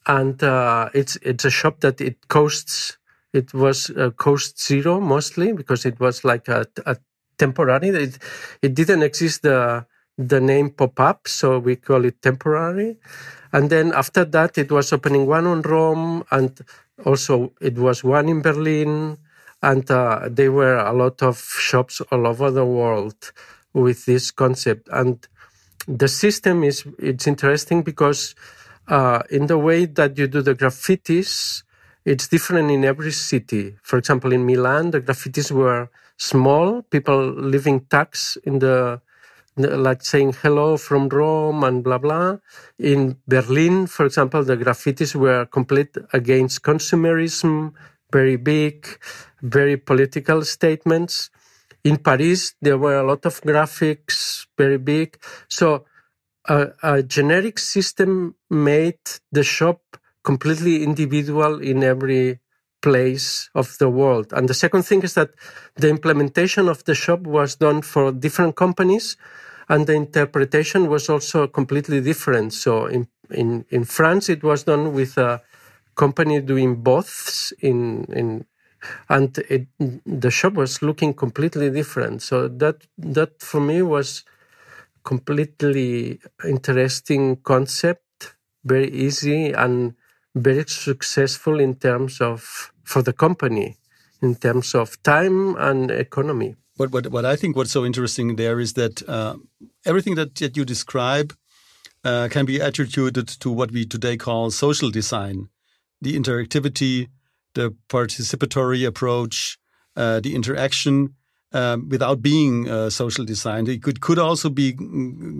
and 0.07 0.43
uh, 0.43 0.89
it's 0.95 1.17
it's 1.23 1.45
a 1.45 1.51
shop 1.51 1.81
that 1.81 2.01
it 2.01 2.29
costs 2.29 2.99
it 3.33 3.53
was 3.53 3.91
uh, 3.91 4.11
cost 4.11 4.63
zero 4.65 5.01
mostly 5.01 5.53
because 5.53 5.85
it 5.85 5.99
was 5.99 6.25
like 6.25 6.49
a, 6.49 6.67
a 6.87 6.97
temporary. 7.39 7.89
It, 7.89 8.19
it 8.63 8.75
didn't 8.75 9.03
exist 9.03 9.43
the 9.43 9.87
the 10.17 10.41
name 10.41 10.71
pop 10.71 11.01
up 11.01 11.27
so 11.27 11.59
we 11.59 11.75
call 11.77 12.05
it 12.05 12.23
temporary. 12.23 12.97
And 13.53 13.69
then 13.71 13.93
after 13.93 14.25
that 14.27 14.57
it 14.57 14.71
was 14.71 14.93
opening 14.93 15.27
one 15.27 15.47
on 15.47 15.63
Rome 15.63 16.23
and 16.31 16.57
also 17.05 17.53
it 17.61 17.77
was 17.77 18.05
one 18.05 18.29
in 18.29 18.41
Berlin. 18.41 19.19
And 19.63 19.91
uh, 19.91 20.29
there 20.31 20.53
were 20.53 20.77
a 20.77 20.93
lot 20.93 21.23
of 21.23 21.39
shops 21.41 22.01
all 22.13 22.27
over 22.29 22.51
the 22.51 22.67
world 22.67 23.33
with 23.73 24.05
this 24.05 24.31
concept. 24.31 24.89
And 24.93 25.27
the 25.87 26.09
system 26.09 26.65
is 26.65 26.85
it's 26.99 27.27
interesting 27.27 27.83
because 27.83 28.35
uh, 28.89 29.23
in 29.31 29.47
the 29.47 29.59
way 29.59 29.87
that 29.87 30.19
you 30.19 30.27
do 30.27 30.43
the 30.43 30.55
graffitis, 30.55 31.63
it's 32.05 32.29
different 32.29 32.71
in 32.71 32.85
every 32.85 33.13
city. 33.13 33.77
For 33.83 33.99
example, 33.99 34.33
in 34.33 34.45
Milan, 34.47 34.91
the 34.91 35.01
graffitis 35.01 35.51
were 35.51 35.91
small, 36.17 36.83
people 36.83 37.33
leaving 37.33 37.81
tags 37.87 38.39
in 38.45 38.59
the 38.59 39.01
like 39.57 40.03
saying 40.03 40.33
hello 40.43 40.77
from 40.77 41.09
Rome 41.09 41.63
and 41.63 41.85
blah 41.85 41.99
blah. 41.99 42.39
In 42.79 43.17
Berlin, 43.29 43.87
for 43.87 44.05
example, 44.07 44.43
the 44.43 44.57
graffitis 44.57 45.15
were 45.15 45.47
complete 45.47 45.97
against 46.13 46.63
consumerism, 46.63 47.73
very 48.13 48.37
big, 48.37 48.87
very 49.43 49.77
political 49.77 50.45
statements. 50.45 51.31
In 51.85 51.99
Paris, 51.99 52.55
there 52.63 52.79
were 52.79 52.97
a 52.97 53.07
lot 53.07 53.27
of 53.27 53.41
graphics, 53.43 54.47
very 54.57 54.79
big. 54.79 55.19
So 55.49 55.85
a, 56.49 56.69
a 56.83 57.03
generic 57.03 57.59
system 57.59 58.37
made 58.51 59.01
the 59.31 59.43
shop 59.43 59.81
completely 60.23 60.83
individual 60.83 61.61
in 61.61 61.85
every 61.85 62.41
place 62.81 63.51
of 63.55 63.77
the 63.79 63.89
world. 63.89 64.33
And 64.33 64.49
the 64.49 64.55
second 64.55 64.83
thing 64.85 65.03
is 65.03 65.15
that 65.15 65.31
the 65.77 65.89
implementation 65.89 66.69
of 66.69 66.85
the 66.85 66.95
shop 66.95 67.21
was 67.21 67.57
done 67.57 67.83
for 67.83 68.13
different 68.13 68.57
companies 68.57 69.17
and 69.69 69.87
the 69.87 69.95
interpretation 69.95 70.89
was 70.89 71.09
also 71.09 71.47
completely 71.47 72.01
different. 72.01 72.53
So 72.53 72.87
in, 72.87 73.09
in, 73.31 73.65
in 73.71 73.85
France, 73.85 74.29
it 74.29 74.43
was 74.43 74.65
done 74.65 74.93
with 74.93 75.17
a 75.17 75.43
company 75.97 76.41
doing 76.41 76.77
both 76.77 77.53
in, 77.61 78.05
in 78.13 78.47
and 79.09 79.39
it, 79.49 79.67
the 80.05 80.31
shop 80.31 80.55
was 80.55 80.83
looking 80.83 81.15
completely 81.15 81.71
different. 81.71 82.23
So 82.23 82.49
that 82.49 82.87
that 82.99 83.41
for 83.41 83.61
me 83.61 83.83
was 83.83 84.25
completely 85.05 86.21
interesting 86.45 87.37
concept, 87.37 88.35
very 88.65 88.91
easy 88.91 89.53
and 89.53 89.95
very 90.35 90.65
successful 90.67 91.61
in 91.61 91.75
terms 91.77 92.21
of 92.21 92.73
for 92.83 93.03
the 93.03 93.13
company, 93.13 93.77
in 94.23 94.35
terms 94.35 94.75
of 94.75 95.01
time 95.03 95.57
and 95.57 95.91
economy. 95.91 96.57
What 96.77 96.91
what 96.91 97.07
what 97.09 97.25
I 97.25 97.37
think 97.37 97.57
what's 97.57 97.71
so 97.71 97.85
interesting 97.85 98.37
there 98.37 98.59
is 98.59 98.73
that 98.73 99.09
uh, 99.09 99.37
everything 99.85 100.17
that, 100.17 100.35
that 100.37 100.57
you 100.57 100.65
describe 100.65 101.35
uh, 102.05 102.29
can 102.31 102.47
be 102.47 102.59
attributed 102.59 103.29
to 103.29 103.51
what 103.51 103.71
we 103.71 103.87
today 103.87 104.17
call 104.17 104.51
social 104.51 104.91
design, 104.91 105.49
the 106.01 106.17
interactivity 106.19 107.09
the 107.55 107.75
participatory 107.89 108.87
approach, 108.87 109.59
uh, 109.97 110.21
the 110.21 110.35
interaction, 110.35 111.15
um, 111.53 111.89
without 111.89 112.21
being 112.21 112.69
uh, 112.69 112.91
social 112.91 113.25
design. 113.25 113.67
It 113.69 113.83
could, 113.83 114.01
could 114.01 114.19
also 114.19 114.51
be 114.51 114.77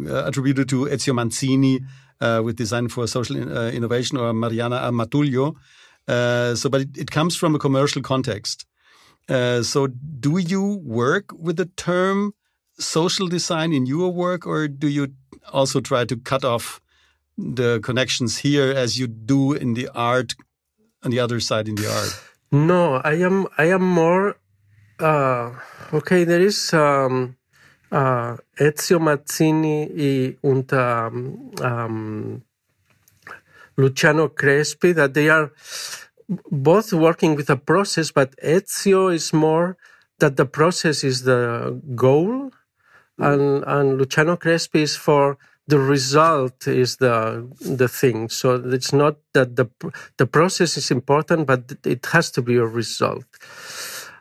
uh, 0.09 0.25
attributed 0.27 0.69
to 0.69 0.85
Ezio 0.87 1.13
Manzini 1.13 1.81
uh, 2.21 2.41
with 2.43 2.57
Design 2.57 2.89
for 2.89 3.07
Social 3.07 3.37
in, 3.37 3.51
uh, 3.51 3.71
Innovation 3.75 4.17
or 4.19 4.33
Mariana 4.33 4.77
Amatullo. 4.77 5.57
So, 6.07 6.69
but 6.69 6.83
it, 6.83 6.97
it, 6.97 7.11
comes 7.11 7.35
from 7.35 7.55
a 7.55 7.59
commercial 7.59 8.01
context. 8.01 8.65
so, 9.29 9.89
do 10.21 10.39
you 10.39 10.81
work 10.85 11.33
with 11.37 11.57
the 11.57 11.67
term 11.77 12.33
social 12.79 13.27
design 13.29 13.73
in 13.73 13.87
your 13.87 14.13
work, 14.13 14.47
or 14.47 14.69
do 14.69 14.89
you 14.89 15.15
also 15.53 15.81
try 15.81 16.05
to 16.05 16.17
cut 16.17 16.45
off 16.45 16.81
the 17.37 17.81
connections 17.81 18.39
here 18.39 18.71
as 18.71 18.99
you 18.99 19.07
do 19.07 19.53
in 19.53 19.75
the 19.75 19.89
art 19.95 20.35
on 21.05 21.11
the 21.11 21.21
other 21.21 21.41
side 21.41 21.69
in 21.69 21.75
the 21.75 21.91
art? 21.91 22.21
No, 22.53 23.01
I 23.03 23.15
am 23.15 23.49
I 23.59 23.65
am 23.65 23.83
more 23.83 24.37
uh, 25.01 25.51
okay. 25.93 26.23
There 26.23 26.41
is 26.41 26.73
um, 26.73 27.37
uh, 27.91 28.37
Ezio 28.61 29.01
Manzini 29.01 30.37
and 30.43 30.73
um, 30.73 31.51
um, 31.61 32.43
Luciano 33.77 34.29
Crespi 34.29 34.93
that 34.93 35.15
they 35.15 35.29
are 35.29 35.51
both 36.51 36.93
working 36.93 37.35
with 37.35 37.51
a 37.51 37.57
process, 37.57 38.13
but 38.13 38.37
Ezio 38.37 39.13
is 39.13 39.33
more 39.33 39.77
that 40.21 40.37
the 40.37 40.47
process 40.47 41.03
is 41.03 41.23
the 41.25 41.83
goal, 41.97 42.53
and 43.19 43.65
and 43.67 43.99
Luciano 43.99 44.37
Crespi 44.37 44.83
is 44.83 44.95
for 44.95 45.39
the 45.67 45.79
result 45.79 46.67
is 46.69 46.97
the 46.97 47.49
the 47.61 47.89
thing. 47.89 48.29
So 48.29 48.57
it's 48.57 48.93
not 48.93 49.17
that 49.33 49.57
the 49.57 49.67
the 50.19 50.27
process 50.27 50.77
is 50.77 50.91
important, 50.91 51.47
but 51.47 51.73
it 51.85 52.07
has 52.07 52.31
to 52.33 52.43
be 52.43 52.57
a 52.57 52.67
result. 52.67 53.27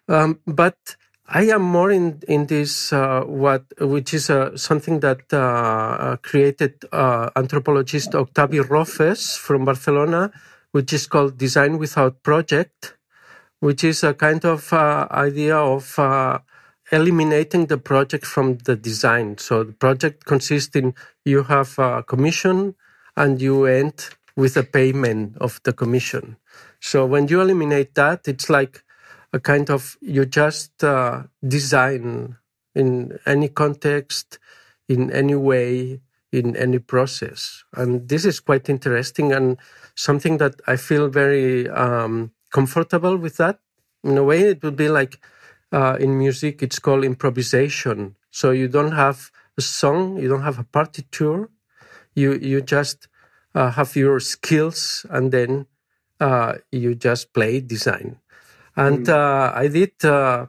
Um, 0.07 0.39
but 0.47 0.77
I 1.27 1.43
am 1.43 1.61
more 1.61 1.91
in 1.91 2.21
in 2.27 2.47
this 2.47 2.93
uh, 2.93 3.21
what 3.21 3.65
which 3.79 4.13
is 4.13 4.29
uh, 4.29 4.55
something 4.55 4.99
that 5.01 5.21
uh, 5.33 5.37
uh 5.37 6.15
created 6.17 6.85
uh, 6.91 7.29
anthropologist 7.35 8.11
Octavi 8.11 8.61
Rofes 8.63 9.37
from 9.37 9.65
Barcelona, 9.65 10.31
which 10.71 10.93
is 10.93 11.07
called 11.07 11.37
Design 11.37 11.77
Without 11.77 12.23
Project, 12.23 12.95
which 13.59 13.83
is 13.83 14.03
a 14.03 14.13
kind 14.13 14.45
of 14.45 14.71
uh, 14.71 15.07
idea 15.11 15.57
of 15.57 15.99
eliminating 16.91 17.67
the 17.67 17.77
project 17.77 18.25
from 18.25 18.57
the 18.59 18.75
design. 18.75 19.37
So 19.37 19.63
the 19.63 19.73
project 19.73 20.25
consists 20.25 20.75
in 20.75 20.93
you 21.25 21.43
have 21.43 21.77
a 21.79 22.03
commission 22.03 22.75
and 23.15 23.41
you 23.41 23.65
end 23.65 24.09
with 24.35 24.57
a 24.57 24.63
payment 24.63 25.37
of 25.37 25.59
the 25.63 25.73
commission. 25.73 26.37
So 26.79 27.05
when 27.05 27.27
you 27.27 27.41
eliminate 27.41 27.95
that, 27.95 28.27
it's 28.27 28.49
like 28.49 28.83
a 29.31 29.39
kind 29.39 29.69
of 29.69 29.97
you 30.01 30.25
just 30.25 30.83
uh, 30.83 31.23
design 31.47 32.37
in 32.75 33.17
any 33.25 33.49
context, 33.49 34.39
in 34.89 35.11
any 35.11 35.35
way, 35.35 36.01
in 36.31 36.55
any 36.55 36.79
process, 36.79 37.63
and 37.75 38.09
this 38.09 38.25
is 38.25 38.39
quite 38.39 38.67
interesting 38.67 39.31
and 39.31 39.57
something 39.95 40.37
that 40.39 40.55
I 40.65 40.77
feel 40.77 41.07
very 41.07 41.69
um, 41.69 42.31
comfortable 42.51 43.17
with. 43.17 43.37
That 43.37 43.59
in 44.03 44.17
a 44.17 44.23
way, 44.23 44.41
it 44.41 44.63
would 44.63 44.75
be 44.75 44.89
like 44.89 45.19
uh, 45.73 45.97
in 45.99 46.17
music, 46.17 46.61
it's 46.61 46.79
called 46.79 47.03
improvisation. 47.03 48.15
So 48.29 48.51
you 48.51 48.67
don't 48.67 48.93
have 48.93 49.31
a 49.57 49.61
song, 49.61 50.17
you 50.17 50.29
don't 50.29 50.43
have 50.43 50.59
a 50.59 50.63
partiture, 50.63 51.49
you 52.15 52.33
you 52.33 52.61
just 52.61 53.07
uh, 53.55 53.71
have 53.71 53.95
your 53.95 54.19
skills, 54.19 55.05
and 55.09 55.31
then 55.31 55.65
uh, 56.19 56.61
you 56.71 56.95
just 56.95 57.33
play 57.33 57.59
design. 57.59 58.21
And 58.75 59.05
mm. 59.05 59.13
Uh, 59.13 59.51
I 59.53 59.67
did. 59.67 59.97
Uh, 60.05 60.47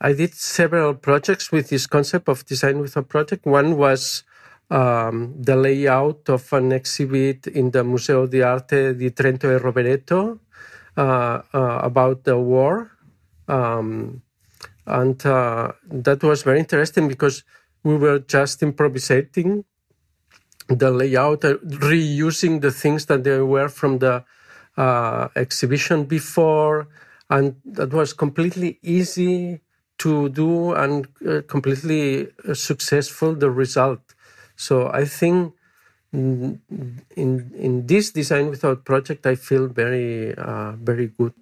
I 0.00 0.12
did 0.12 0.34
several 0.34 0.94
projects 0.94 1.50
with 1.50 1.70
this 1.70 1.86
concept 1.86 2.28
of 2.28 2.44
design 2.44 2.80
with 2.80 2.96
a 2.96 3.02
project. 3.02 3.46
One 3.46 3.78
was 3.78 4.24
um, 4.70 5.32
the 5.40 5.56
layout 5.56 6.28
of 6.28 6.52
an 6.52 6.72
exhibit 6.72 7.46
in 7.46 7.70
the 7.70 7.84
Museo 7.84 8.26
di 8.26 8.42
Arte 8.42 8.94
di 8.94 9.10
Trento 9.12 9.48
e 9.48 9.56
Rovereto 9.56 10.40
uh, 10.96 11.40
about 11.52 12.24
the 12.24 12.36
war. 12.36 12.90
Um, 13.48 14.23
and 14.86 15.24
uh, 15.26 15.72
that 15.90 16.22
was 16.22 16.42
very 16.42 16.60
interesting 16.60 17.08
because 17.08 17.44
we 17.82 17.96
were 17.96 18.18
just 18.20 18.62
improvising 18.62 19.64
the 20.68 20.90
layout, 20.90 21.44
uh, 21.44 21.54
reusing 21.88 22.60
the 22.60 22.70
things 22.70 23.06
that 23.06 23.24
they 23.24 23.38
were 23.40 23.68
from 23.68 23.98
the 23.98 24.24
uh, 24.76 25.28
exhibition 25.36 26.04
before, 26.04 26.88
and 27.30 27.56
that 27.64 27.92
was 27.92 28.12
completely 28.12 28.78
easy 28.82 29.60
to 29.98 30.28
do 30.30 30.72
and 30.72 31.06
uh, 31.28 31.42
completely 31.46 32.28
uh, 32.48 32.54
successful. 32.54 33.34
The 33.34 33.50
result. 33.50 34.00
So 34.56 34.88
I 34.90 35.04
think 35.04 35.54
in 36.12 36.60
in 37.56 37.86
this 37.86 38.10
design 38.12 38.50
without 38.50 38.84
project, 38.84 39.26
I 39.26 39.34
feel 39.34 39.66
very 39.68 40.34
uh, 40.34 40.72
very 40.72 41.08
good. 41.08 41.34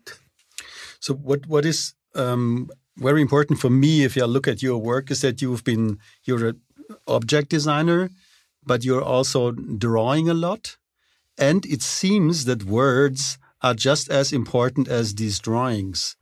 So 1.01 1.15
what 1.15 1.47
what 1.47 1.65
is 1.65 1.95
um, 2.15 2.71
very 3.03 3.21
important 3.21 3.59
for 3.59 3.71
me, 3.71 4.05
if 4.05 4.17
you 4.17 4.27
look 4.27 4.49
at 4.49 4.63
your 4.63 4.79
work, 4.79 5.11
is 5.11 5.21
that 5.21 5.43
you've 5.43 5.65
been 5.65 5.99
you're 6.25 6.49
an 6.49 6.61
object 7.07 7.51
designer, 7.51 8.11
but 8.65 8.85
you're 8.85 9.03
also 9.03 9.51
drawing 9.53 10.29
a 10.29 10.35
lot, 10.35 10.77
and 11.37 11.67
it 11.67 11.83
seems 11.83 12.45
that 12.45 12.65
words 12.65 13.39
are 13.61 13.75
just 13.75 14.11
as 14.11 14.33
important 14.33 14.89
as 14.89 15.15
these 15.15 15.39
drawings. 15.39 16.17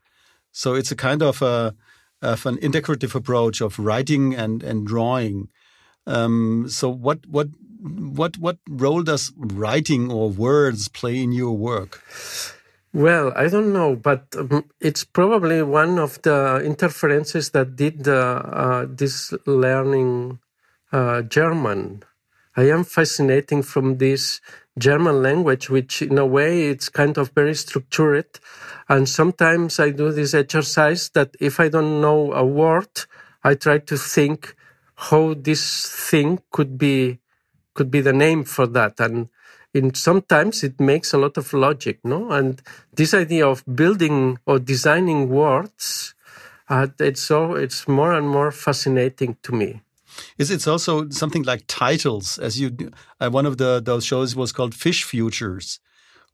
So 0.52 0.74
it's 0.74 0.92
a 0.92 0.96
kind 0.96 1.22
of 1.22 1.42
a 1.42 1.74
of 2.22 2.44
an 2.44 2.58
integrative 2.58 3.14
approach 3.14 3.60
of 3.60 3.78
writing 3.78 4.34
and 4.34 4.62
and 4.62 4.86
drawing. 4.86 5.48
Um, 6.06 6.66
so 6.68 6.88
what 6.88 7.26
what 7.26 7.48
what 7.82 8.38
what 8.38 8.58
role 8.68 9.02
does 9.02 9.32
writing 9.36 10.10
or 10.10 10.28
words 10.30 10.88
play 10.88 11.22
in 11.22 11.32
your 11.32 11.56
work? 11.56 12.02
Well, 12.92 13.32
I 13.36 13.48
don't 13.48 13.72
know, 13.72 13.94
but 13.94 14.26
um, 14.36 14.64
it's 14.80 15.04
probably 15.04 15.62
one 15.62 15.98
of 15.98 16.20
the 16.22 16.60
interferences 16.64 17.50
that 17.50 17.76
did 17.76 18.08
uh, 18.08 18.86
this 18.88 19.32
learning 19.46 20.40
uh, 20.90 21.22
German. 21.22 22.02
I 22.56 22.68
am 22.68 22.82
fascinating 22.82 23.62
from 23.62 23.98
this 23.98 24.40
German 24.76 25.22
language, 25.22 25.70
which 25.70 26.02
in 26.02 26.18
a 26.18 26.26
way 26.26 26.68
it's 26.68 26.88
kind 26.88 27.16
of 27.16 27.30
very 27.30 27.54
structured. 27.54 28.40
And 28.88 29.08
sometimes 29.08 29.78
I 29.78 29.90
do 29.90 30.10
this 30.10 30.34
exercise 30.34 31.10
that 31.10 31.36
if 31.38 31.60
I 31.60 31.68
don't 31.68 32.00
know 32.00 32.32
a 32.32 32.44
word, 32.44 32.90
I 33.44 33.54
try 33.54 33.78
to 33.78 33.96
think 33.96 34.56
how 34.96 35.34
this 35.34 35.88
thing 36.10 36.40
could 36.50 36.76
be 36.76 37.20
could 37.74 37.90
be 37.90 38.00
the 38.00 38.12
name 38.12 38.44
for 38.44 38.66
that. 38.66 38.98
And 38.98 39.28
in 39.74 39.94
sometimes 39.94 40.64
it 40.64 40.80
makes 40.80 41.12
a 41.12 41.18
lot 41.18 41.36
of 41.36 41.52
logic, 41.52 42.00
no? 42.04 42.30
And 42.30 42.60
this 42.92 43.14
idea 43.14 43.46
of 43.46 43.64
building 43.74 44.38
or 44.46 44.58
designing 44.58 45.28
words, 45.28 46.14
uh, 46.68 46.88
it's 46.98 47.20
so 47.20 47.54
it's 47.54 47.86
more 47.86 48.12
and 48.12 48.28
more 48.28 48.50
fascinating 48.50 49.36
to 49.42 49.52
me. 49.52 49.80
Is 50.38 50.50
it's 50.50 50.66
also 50.66 51.08
something 51.10 51.44
like 51.44 51.64
titles? 51.66 52.38
As 52.38 52.60
you, 52.60 52.76
uh, 53.20 53.30
one 53.30 53.46
of 53.46 53.56
the 53.58 53.80
those 53.80 54.04
shows 54.04 54.34
was 54.34 54.52
called 54.52 54.74
Fish 54.74 55.04
Futures, 55.04 55.80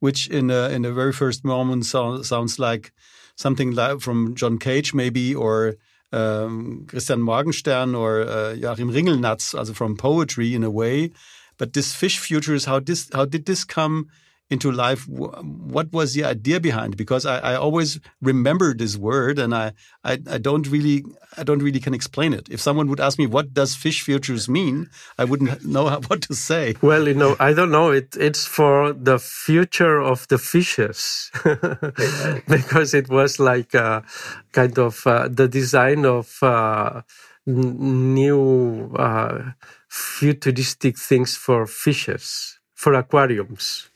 which 0.00 0.28
in 0.28 0.50
a, 0.50 0.68
in 0.70 0.82
the 0.82 0.92
very 0.92 1.12
first 1.12 1.44
moment 1.44 1.84
so, 1.84 2.22
sounds 2.22 2.58
like 2.58 2.92
something 3.36 3.72
like 3.72 4.00
from 4.00 4.34
John 4.34 4.58
Cage 4.58 4.94
maybe 4.94 5.34
or 5.34 5.76
um, 6.12 6.86
Christian 6.88 7.20
Morgenstern 7.20 7.94
or 7.94 8.22
uh, 8.22 8.52
Joachim 8.52 8.90
Ringelnatz, 8.90 9.54
also 9.54 9.72
from 9.72 9.96
poetry 9.96 10.54
in 10.54 10.64
a 10.64 10.70
way. 10.70 11.12
But 11.58 11.72
this 11.72 11.94
fish 11.94 12.18
futures, 12.18 12.64
how 12.64 12.80
this 12.80 13.08
how 13.12 13.24
did 13.24 13.46
this 13.46 13.64
come 13.64 14.08
into 14.48 14.70
life? 14.70 15.08
What 15.08 15.92
was 15.92 16.14
the 16.14 16.24
idea 16.24 16.60
behind? 16.60 16.96
Because 16.96 17.26
I, 17.26 17.38
I 17.38 17.54
always 17.56 17.98
remember 18.22 18.74
this 18.74 18.96
word, 18.96 19.38
and 19.38 19.54
I, 19.54 19.72
I, 20.04 20.18
I 20.30 20.38
don't 20.38 20.68
really 20.68 21.04
I 21.36 21.42
don't 21.42 21.62
really 21.62 21.80
can 21.80 21.94
explain 21.94 22.32
it. 22.32 22.48
If 22.50 22.60
someone 22.60 22.88
would 22.88 23.00
ask 23.00 23.18
me 23.18 23.26
what 23.26 23.52
does 23.52 23.74
fish 23.74 24.02
futures 24.02 24.48
mean, 24.48 24.88
I 25.18 25.24
wouldn't 25.24 25.64
know 25.74 25.90
what 26.06 26.22
to 26.22 26.34
say. 26.34 26.74
Well, 26.82 27.08
you 27.08 27.14
know, 27.14 27.36
I 27.40 27.52
don't 27.52 27.70
know. 27.70 27.90
It 27.90 28.16
it's 28.18 28.46
for 28.46 28.92
the 28.92 29.18
future 29.18 30.00
of 30.00 30.28
the 30.28 30.38
fishes, 30.38 31.30
because 32.48 32.94
it 32.94 33.08
was 33.08 33.40
like 33.40 33.74
a 33.74 34.04
kind 34.52 34.78
of 34.78 35.06
uh, 35.06 35.28
the 35.28 35.48
design 35.48 36.04
of. 36.04 36.42
Uh, 36.42 37.02
new 37.46 38.92
uh, 38.96 39.52
futuristic 39.96 40.98
things 40.98 41.36
for 41.36 41.66
fishes, 41.66 42.58
for 42.74 42.94
aquariums. 42.94 43.90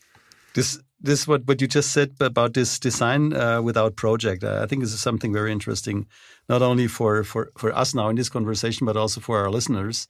This 0.53 0.79
this 0.99 1.27
what 1.27 1.45
what 1.45 1.61
you 1.61 1.67
just 1.67 1.91
said 1.91 2.11
about 2.19 2.53
this 2.53 2.79
design 2.79 3.33
uh, 3.33 3.61
without 3.61 3.95
project. 3.95 4.43
I 4.43 4.65
think 4.65 4.81
this 4.81 4.93
is 4.93 5.01
something 5.01 5.33
very 5.33 5.51
interesting, 5.51 6.07
not 6.49 6.61
only 6.61 6.87
for 6.87 7.23
for 7.23 7.51
for 7.57 7.71
us 7.75 7.93
now 7.93 8.09
in 8.09 8.15
this 8.15 8.29
conversation, 8.29 8.85
but 8.85 8.97
also 8.97 9.21
for 9.21 9.39
our 9.39 9.51
listeners. 9.51 10.07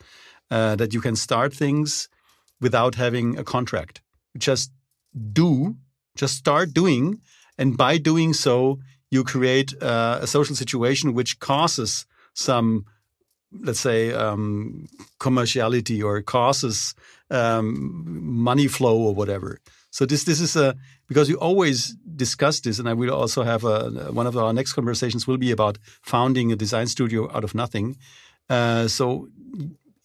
Uh, 0.49 0.75
that 0.75 0.93
you 0.93 0.99
can 0.99 1.15
start 1.15 1.53
things 1.53 2.09
without 2.59 2.95
having 2.95 3.37
a 3.37 3.43
contract. 3.43 4.01
Just 4.37 4.69
do, 5.31 5.77
just 6.17 6.35
start 6.35 6.73
doing, 6.73 7.21
and 7.57 7.77
by 7.77 7.97
doing 7.97 8.33
so, 8.33 8.79
you 9.09 9.23
create 9.23 9.73
uh, 9.81 10.19
a 10.21 10.27
social 10.27 10.55
situation 10.55 11.13
which 11.13 11.39
causes 11.39 12.05
some 12.33 12.85
let's 13.59 13.79
say 13.79 14.13
um, 14.13 14.87
commerciality 15.19 16.03
or 16.03 16.21
causes 16.21 16.93
um, 17.29 18.33
money 18.33 18.67
flow 18.67 18.97
or 18.97 19.13
whatever. 19.13 19.59
So 19.89 20.05
this 20.05 20.23
this 20.23 20.39
is 20.39 20.55
a 20.55 20.75
because 21.07 21.27
we 21.27 21.35
always 21.35 21.95
discuss 22.15 22.61
this, 22.61 22.79
and 22.79 22.87
I 22.87 22.93
will 22.93 23.13
also 23.13 23.43
have 23.43 23.65
a 23.65 24.11
one 24.11 24.27
of 24.27 24.37
our 24.37 24.53
next 24.53 24.73
conversations 24.73 25.27
will 25.27 25.37
be 25.37 25.51
about 25.51 25.77
founding 26.01 26.51
a 26.51 26.55
design 26.55 26.87
studio 26.87 27.29
out 27.35 27.43
of 27.43 27.53
nothing. 27.53 27.97
Uh, 28.49 28.87
so 28.87 29.27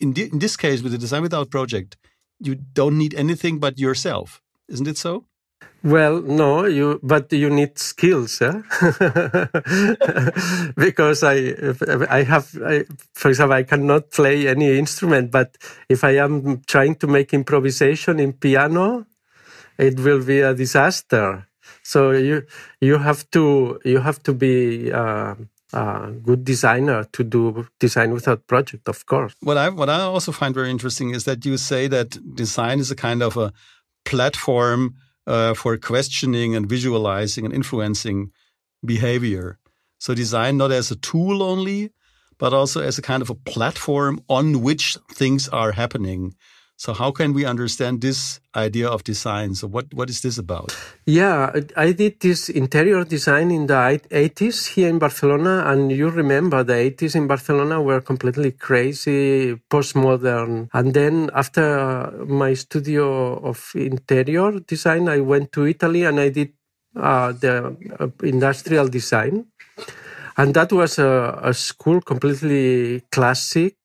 in, 0.01 0.13
in 0.15 0.39
this 0.39 0.57
case, 0.57 0.83
with 0.83 0.93
the 0.93 0.99
design 0.99 1.23
without 1.23 1.51
project, 1.51 1.97
you 2.41 2.55
don't 2.55 2.99
need 2.99 3.15
anything 3.15 3.59
but 3.59 3.79
yourself, 3.79 4.43
isn't 4.69 4.89
it 4.89 4.99
so? 4.99 5.25
Well, 5.83 6.21
no, 6.21 6.65
you, 6.65 6.99
but 7.03 7.33
you 7.33 7.49
need 7.49 7.79
skills, 7.79 8.43
eh? 8.43 8.61
because 10.77 11.23
I, 11.23 11.55
I 12.11 12.25
have, 12.25 12.59
I, 12.65 12.85
for 13.15 13.29
example, 13.29 13.57
I 13.57 13.63
cannot 13.63 14.11
play 14.11 14.49
any 14.49 14.79
instrument, 14.79 15.31
but 15.31 15.57
if 15.89 16.03
I 16.03 16.17
am 16.17 16.63
trying 16.67 16.97
to 16.97 17.07
make 17.07 17.33
improvisation 17.33 18.19
in 18.19 18.33
piano, 18.33 19.07
it 19.79 20.01
will 20.01 20.25
be 20.25 20.41
a 20.41 20.55
disaster. 20.55 21.47
So 21.85 22.11
you, 22.11 22.43
you 22.81 22.99
have 22.99 23.31
to, 23.31 23.79
you 23.85 24.01
have 24.01 24.21
to 24.25 24.35
be, 24.35 24.91
uh, 24.91 25.37
a 25.73 26.13
good 26.23 26.45
designer 26.45 27.05
to 27.13 27.25
do 27.25 27.67
design 27.81 28.13
without 28.13 28.47
project, 28.47 28.89
of 28.89 29.05
course. 29.07 29.35
What 29.41 29.57
I 29.57 29.69
what 29.69 29.91
I 29.91 30.01
also 30.01 30.33
find 30.33 30.55
very 30.55 30.71
interesting 30.71 31.11
is 31.11 31.25
that 31.25 31.45
you 31.45 31.57
say 31.59 31.89
that 31.89 32.35
design 32.35 32.79
is 32.79 32.91
a 32.91 32.97
kind 32.97 33.23
of 33.23 33.37
a 33.37 33.53
platform 34.05 34.95
uh, 35.27 35.55
for 35.55 35.77
questioning 35.77 36.55
and 36.55 36.69
visualizing 36.69 37.45
and 37.45 37.55
influencing 37.55 38.31
behavior. 38.85 39.59
So 39.99 40.15
design 40.15 40.57
not 40.57 40.73
as 40.73 40.91
a 40.91 40.97
tool 40.97 41.43
only, 41.43 41.91
but 42.39 42.53
also 42.53 42.83
as 42.83 42.99
a 42.99 43.03
kind 43.03 43.23
of 43.23 43.31
a 43.31 43.35
platform 43.35 44.21
on 44.29 44.63
which 44.63 44.97
things 45.11 45.49
are 45.49 45.73
happening. 45.73 46.35
So 46.79 46.93
how 46.93 47.11
can 47.11 47.33
we 47.33 47.47
understand 47.47 48.03
this 48.03 48.39
idea 48.55 48.89
of 48.89 49.03
design? 49.03 49.55
So 49.55 49.67
what, 49.67 49.87
what 49.95 50.11
is 50.11 50.21
this 50.21 50.37
about? 50.37 50.77
Yeah, 51.07 51.53
I 51.75 51.93
did 51.93 52.21
this 52.21 52.51
interior 52.51 53.03
design 53.05 53.51
in 53.51 53.67
the 53.67 53.75
80s 54.11 54.75
here 54.75 54.89
in 54.89 54.99
Barcelona. 54.99 55.65
And 55.67 55.91
you 55.91 56.11
remember 56.11 56.63
the 56.63 56.75
80s 56.75 57.17
in 57.17 57.27
Barcelona 57.27 57.81
were 57.81 58.03
completely 58.03 58.53
crazy, 58.53 59.57
postmodern. 59.71 60.69
And 60.75 60.93
then 60.93 61.31
after 61.35 62.13
my 62.27 62.53
studio 62.53 63.39
of 63.39 63.73
interior 63.75 64.61
design, 64.61 65.09
I 65.09 65.21
went 65.21 65.53
to 65.53 65.67
Italy 65.67 66.05
and 66.05 66.21
I 66.21 66.29
did 66.29 66.53
uh, 66.95 67.33
the 67.33 67.77
uh, 67.99 68.09
industrial 68.23 68.89
design. 68.89 69.47
And 70.37 70.53
that 70.53 70.71
was 70.73 70.99
a, 70.99 71.41
a 71.43 71.55
school 71.55 72.03
completely 72.03 73.01
classic 73.11 73.77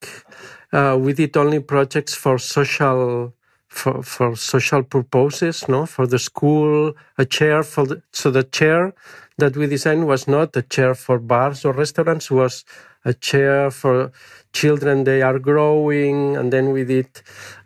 uh, 0.74 0.98
we 1.00 1.14
did 1.14 1.36
only 1.38 1.60
projects 1.60 2.14
for 2.14 2.38
social 2.38 3.34
for, 3.72 4.04
for 4.04 4.36
social 4.36 4.84
purposes, 4.84 5.66
no, 5.70 5.86
for 5.86 6.06
the 6.06 6.20
school, 6.20 6.94
a 7.18 7.26
chair 7.26 7.64
for 7.64 7.86
the, 7.86 8.02
so 8.12 8.30
the 8.30 8.44
chair 8.44 8.94
that 9.38 9.56
we 9.56 9.66
designed 9.66 10.06
was 10.08 10.28
not 10.28 10.56
a 10.58 10.62
chair 10.62 10.94
for 10.94 11.20
bars 11.20 11.64
or 11.64 11.72
restaurants, 11.72 12.30
was 12.30 12.66
a 13.06 13.14
chair 13.14 13.72
for 13.72 14.12
children. 14.52 15.06
They 15.06 15.22
are 15.22 15.40
growing, 15.40 16.36
and 16.36 16.52
then 16.52 16.72
we 16.72 16.84
did 16.84 17.08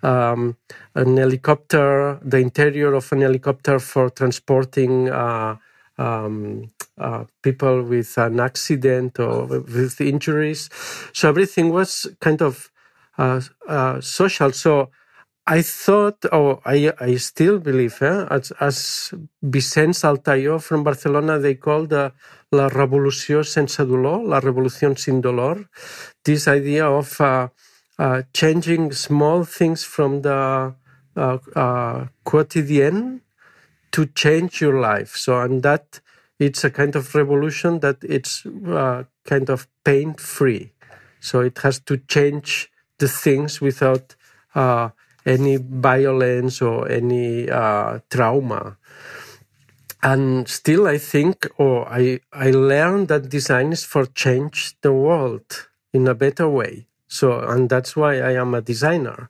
um, 0.04 0.58
an 0.94 1.18
helicopter, 1.18 2.20
the 2.24 2.38
interior 2.38 2.94
of 2.94 3.12
an 3.12 3.22
helicopter 3.22 3.80
for 3.80 4.12
transporting. 4.12 5.10
Uh, 5.10 5.58
um, 5.98 6.72
uh, 6.98 7.24
people 7.42 7.82
with 7.84 8.18
an 8.18 8.40
accident 8.40 9.18
or 9.18 9.46
with 9.46 10.00
injuries. 10.02 10.70
So 11.14 11.30
everything 11.30 11.72
was 11.72 12.06
kind 12.20 12.42
of 12.42 12.70
social. 14.02 14.52
So 14.52 14.90
I 15.48 15.62
thought, 15.62 16.26
or 16.32 16.60
I, 16.66 16.92
I 17.00 17.16
still 17.18 17.60
believe, 17.60 18.02
eh, 18.02 18.26
as, 18.32 18.52
as 18.60 19.14
Vicenç 19.44 20.04
Altaió 20.04 20.60
from 20.60 20.84
Barcelona, 20.84 21.38
they 21.38 21.56
call 21.56 21.86
the 21.86 22.14
la 22.52 22.68
revolució 22.70 23.46
sense 23.46 23.78
dolor, 23.86 24.24
la 24.24 24.40
revolució 24.40 24.98
sin 24.98 25.22
dolor, 25.22 25.70
this 26.24 26.48
idea 26.48 26.88
of 26.88 27.22
uh, 27.22 27.50
uh, 28.00 28.24
changing 28.34 28.92
small 28.92 29.44
things 29.44 29.84
from 29.84 30.24
the 30.24 30.74
uh, 31.16 31.38
uh, 31.56 32.06
quotidian 32.24 33.22
to 33.92 34.08
change 34.08 34.62
your 34.62 34.80
life. 34.80 35.16
So, 35.16 35.40
and 35.40 35.62
that 35.62 36.02
it's 36.40 36.64
a 36.64 36.72
kind 36.72 36.96
of 36.96 37.14
revolution 37.14 37.82
that 37.82 37.98
it's 38.02 38.48
uh, 38.48 39.04
kind 39.26 39.50
of 39.52 39.68
pain 39.84 40.16
free. 40.16 40.74
So 41.20 41.42
it 41.42 41.60
has 41.60 41.80
to 41.82 41.98
change 41.98 42.70
the 42.98 43.08
things 43.08 43.62
without 43.62 44.16
uh, 44.54 44.90
any 45.26 45.58
violence 45.58 46.62
or 46.62 46.90
any 46.90 47.50
uh, 47.50 48.00
trauma. 48.10 48.78
And 50.04 50.48
still, 50.48 50.88
I 50.88 51.00
think, 51.00 51.48
or 51.58 51.88
I, 51.90 52.20
I 52.32 52.52
learned 52.52 53.08
that 53.08 53.30
design 53.30 53.72
is 53.72 53.84
for 53.84 54.06
change 54.06 54.76
the 54.82 54.94
world 54.94 55.68
in 55.94 56.08
a 56.08 56.14
better 56.14 56.48
way. 56.48 56.88
So, 57.08 57.40
and 57.40 57.70
that's 57.70 57.96
why 57.96 58.20
I 58.20 58.34
am 58.34 58.54
a 58.54 58.62
designer. 58.62 59.30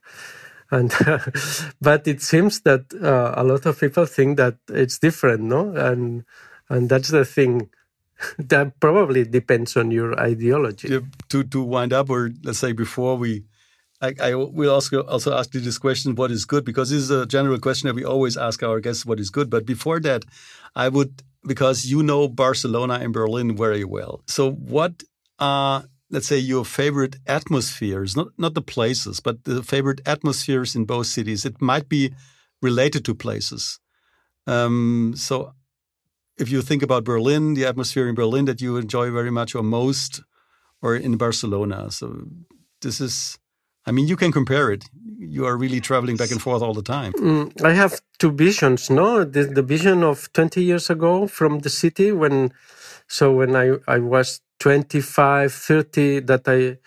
And, 0.72 0.94
but 1.82 2.08
it 2.08 2.22
seems 2.22 2.62
that 2.62 2.94
uh, 2.94 3.34
a 3.38 3.44
lot 3.44 3.66
of 3.66 3.80
people 3.80 4.06
think 4.06 4.38
that 4.38 4.58
it's 4.70 5.00
different, 5.00 5.44
no? 5.44 5.72
And, 5.76 6.26
and 6.70 6.90
that's 6.90 7.10
the 7.10 7.24
thing 7.24 7.70
that 8.38 8.80
probably 8.80 9.24
depends 9.26 9.78
on 9.78 9.92
your 9.92 10.20
ideology. 10.20 10.90
To 11.30 11.44
to 11.44 11.64
wind 11.64 11.94
up, 11.94 12.10
or 12.10 12.32
let's 12.44 12.60
say 12.60 12.72
before 12.72 13.18
we, 13.18 13.44
I, 14.02 14.14
I 14.22 14.36
will 14.36 14.70
also 14.70 15.04
also 15.04 15.34
ask 15.38 15.54
you 15.54 15.62
this 15.62 15.78
question: 15.78 16.16
What 16.16 16.32
is 16.32 16.46
good? 16.46 16.66
Because 16.66 16.90
this 16.90 17.02
is 17.02 17.12
a 17.12 17.26
general 17.26 17.60
question 17.60 17.88
that 17.88 17.96
we 17.96 18.04
always 18.04 18.38
ask 18.38 18.62
our 18.64 18.80
guests: 18.80 19.06
What 19.06 19.20
is 19.20 19.30
good? 19.30 19.50
But 19.50 19.66
before 19.66 20.00
that, 20.02 20.26
I 20.76 20.90
would 20.90 21.24
because 21.46 21.86
you 21.86 22.04
know 22.04 22.28
Barcelona 22.28 22.96
and 22.96 23.14
Berlin 23.14 23.56
very 23.56 23.84
well. 23.84 24.22
So 24.28 24.52
what 24.52 25.04
are 25.40 25.86
let's 26.10 26.28
say 26.28 26.38
your 26.38 26.66
favorite 26.66 27.16
atmospheres? 27.26 28.16
Not 28.16 28.28
not 28.38 28.54
the 28.54 28.62
places, 28.62 29.20
but 29.20 29.44
the 29.46 29.64
favorite 29.64 30.02
atmospheres 30.06 30.76
in 30.76 30.86
both 30.86 31.08
cities. 31.08 31.46
It 31.46 31.62
might 31.62 31.88
be 31.88 32.14
related 32.62 33.06
to 33.06 33.16
places. 33.16 33.80
Um, 34.48 35.14
so 35.16 35.54
if 36.38 36.50
you 36.50 36.62
think 36.62 36.84
about 36.84 37.04
Berlin, 37.04 37.54
the 37.54 37.66
atmosphere 37.66 38.08
in 38.08 38.16
Berlin 38.16 38.46
that 38.46 38.62
you 38.62 38.78
enjoy 38.78 39.12
very 39.12 39.32
much 39.32 39.56
or 39.56 39.64
most, 39.64 40.22
or 40.82 40.96
in 40.96 41.18
Barcelona. 41.18 41.92
So 41.92 42.28
this 42.82 43.00
is, 43.00 43.40
I 43.86 43.92
mean, 43.92 44.08
you 44.08 44.16
can 44.16 44.32
compare 44.32 44.72
it. 44.72 44.86
You 45.20 45.46
are 45.46 45.58
really 45.58 45.80
traveling 45.80 46.18
back 46.18 46.32
and 46.32 46.42
forth 46.42 46.62
all 46.62 46.74
the 46.74 46.84
time. 46.84 47.14
Mm, 47.14 47.64
I 47.64 47.74
have 47.74 48.02
two 48.20 48.32
visions, 48.32 48.90
no? 48.90 49.24
The, 49.24 49.46
the 49.46 49.64
vision 49.64 50.04
of 50.04 50.32
20 50.34 50.64
years 50.64 50.90
ago 50.90 51.28
from 51.28 51.60
the 51.60 51.70
city 51.70 52.12
when, 52.12 52.52
so 53.08 53.34
when 53.34 53.56
I, 53.56 53.78
I 53.88 54.00
was 54.00 54.42
25, 54.60 55.54
30, 55.54 56.20
that 56.22 56.48
I, 56.48 56.78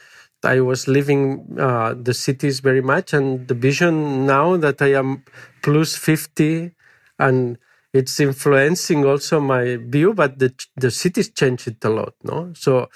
I 0.47 0.61
was 0.61 0.89
living 0.89 1.57
uh, 1.59 1.95
the 1.95 2.15
cities 2.15 2.61
very 2.61 2.83
much, 2.83 3.13
and 3.13 3.49
the 3.49 3.55
vision 3.55 4.27
now 4.27 4.57
that 4.57 4.81
I 4.83 4.95
am 4.95 5.25
plus 5.63 5.97
50 5.97 6.73
and 7.19 7.59
it's 7.93 8.21
influencing 8.21 9.05
also 9.05 9.41
my 9.41 9.77
view, 9.77 10.13
but 10.13 10.39
the 10.39 10.53
the 10.77 10.91
cities 10.91 11.31
changed 11.31 11.85
a 11.85 11.89
lot. 11.89 12.15
No, 12.23 12.53
so 12.55 12.91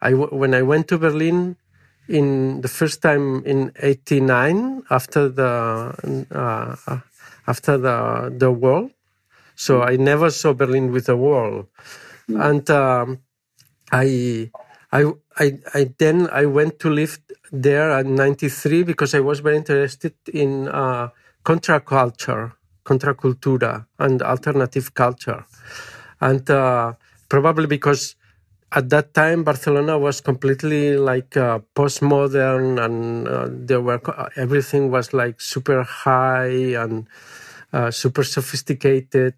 I 0.00 0.14
when 0.14 0.54
I 0.54 0.62
went 0.62 0.88
to 0.88 0.98
Berlin 0.98 1.56
in 2.08 2.60
the 2.60 2.68
first 2.68 3.02
time 3.02 3.44
in 3.44 3.72
'89 3.76 4.82
after 4.90 5.28
the 5.28 5.52
uh, 6.32 6.98
after 7.46 7.78
the 7.78 8.32
the 8.36 8.50
war, 8.50 8.90
so 9.54 9.82
I 9.82 9.96
never 9.96 10.30
saw 10.30 10.52
Berlin 10.52 10.92
with 10.92 11.08
a 11.08 11.16
wall, 11.16 11.68
and 12.28 12.68
um, 12.70 13.20
I. 13.92 14.50
I, 14.90 15.04
I, 15.36 15.58
I 15.74 15.92
then 15.98 16.30
I 16.32 16.46
went 16.46 16.78
to 16.78 16.88
live 16.88 17.18
there 17.52 17.90
at 17.90 18.06
93 18.06 18.84
because 18.84 19.14
I 19.14 19.20
was 19.20 19.40
very 19.40 19.58
interested 19.58 20.14
in 20.32 20.66
uh, 20.68 21.10
contraculture 21.44 22.52
contracultura 22.88 23.86
and 23.98 24.22
alternative 24.22 24.94
culture. 24.94 25.44
And 26.20 26.48
uh, 26.50 26.94
probably 27.28 27.66
because 27.66 28.16
at 28.72 28.90
that 28.90 29.14
time 29.14 29.44
Barcelona 29.44 29.98
was 29.98 30.20
completely 30.20 30.96
like 30.96 31.36
uh, 31.36 31.60
postmodern 31.74 32.82
and 32.84 33.26
uh, 33.28 33.48
there 33.50 33.80
were 33.80 34.00
everything 34.36 34.90
was 34.90 35.12
like 35.12 35.40
super 35.40 35.82
high 35.82 36.74
and 36.76 37.08
uh, 37.72 37.90
super 37.90 38.24
sophisticated. 38.24 39.34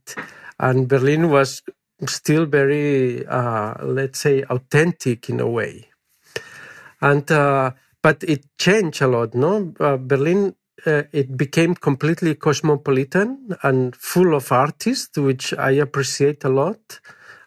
And 0.58 0.88
Berlin 0.88 1.30
was 1.30 1.62
still 2.06 2.46
very 2.46 3.26
uh, 3.26 3.74
let's 3.84 4.18
say 4.18 4.42
authentic 4.44 5.28
in 5.28 5.40
a 5.40 5.48
way. 5.48 5.88
And 7.00 7.30
uh, 7.30 7.72
but 8.02 8.24
it 8.24 8.44
changed 8.58 9.00
a 9.02 9.06
lot 9.06 9.34
no? 9.34 9.72
Berlin 9.98 10.54
uh, 10.86 11.02
it 11.12 11.36
became 11.36 11.74
completely 11.74 12.34
cosmopolitan 12.34 13.56
and 13.62 13.94
full 13.94 14.34
of 14.34 14.50
artists, 14.50 15.16
which 15.18 15.52
I 15.54 15.72
appreciate 15.72 16.42
a 16.44 16.48
lot. 16.48 17.00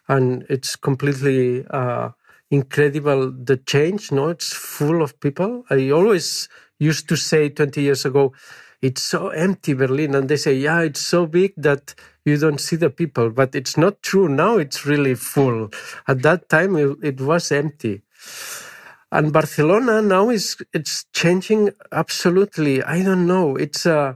And 0.08 0.44
it's 0.50 0.76
completely 0.76 1.64
uh, 1.70 2.10
incredible 2.50 3.30
the 3.32 3.56
change. 3.56 4.12
No, 4.12 4.28
it's 4.28 4.52
full 4.52 5.02
of 5.02 5.18
people. 5.20 5.64
I 5.70 5.90
always 5.90 6.48
used 6.78 7.08
to 7.08 7.16
say 7.16 7.48
20 7.48 7.80
years 7.80 8.04
ago, 8.04 8.32
it's 8.82 9.02
so 9.02 9.28
empty 9.28 9.72
Berlin, 9.72 10.14
and 10.14 10.28
they 10.28 10.36
say, 10.36 10.54
yeah, 10.54 10.80
it's 10.80 11.00
so 11.00 11.26
big 11.26 11.54
that 11.56 11.94
you 12.26 12.36
don't 12.36 12.60
see 12.60 12.76
the 12.76 12.90
people. 12.90 13.30
But 13.30 13.54
it's 13.54 13.78
not 13.78 14.02
true. 14.02 14.28
Now 14.28 14.58
it's 14.58 14.84
really 14.84 15.14
full. 15.14 15.70
At 16.06 16.22
that 16.22 16.50
time, 16.50 16.76
it, 16.76 16.98
it 17.02 17.20
was 17.20 17.50
empty 17.50 18.02
and 19.12 19.32
Barcelona 19.32 20.02
now 20.02 20.28
is 20.28 20.56
it's 20.72 21.04
changing 21.12 21.70
absolutely. 21.92 22.82
I 22.82 23.02
don't 23.02 23.26
know. 23.26 23.56
It's 23.56 23.86
uh, 23.86 24.14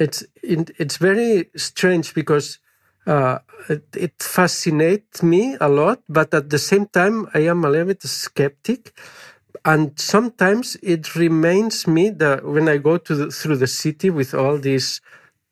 it's 0.00 0.24
it's 0.42 0.96
very 0.96 1.50
strange 1.56 2.14
because 2.14 2.58
uh, 3.06 3.38
it, 3.68 4.14
fascinates 4.22 5.22
me 5.22 5.56
a 5.60 5.68
lot, 5.68 6.00
but 6.08 6.32
at 6.34 6.50
the 6.50 6.58
same 6.58 6.86
time, 6.86 7.28
I 7.34 7.40
am 7.40 7.64
a 7.64 7.70
little 7.70 7.88
bit 7.88 8.02
skeptic. 8.02 8.92
And 9.64 9.98
sometimes 9.98 10.76
it 10.82 11.14
reminds 11.16 11.86
me 11.86 12.10
that 12.10 12.44
when 12.44 12.68
I 12.68 12.76
go 12.78 12.98
to 12.98 13.14
the, 13.14 13.30
through 13.30 13.56
the 13.56 13.66
city 13.66 14.10
with 14.10 14.34
all 14.34 14.58
these 14.58 15.00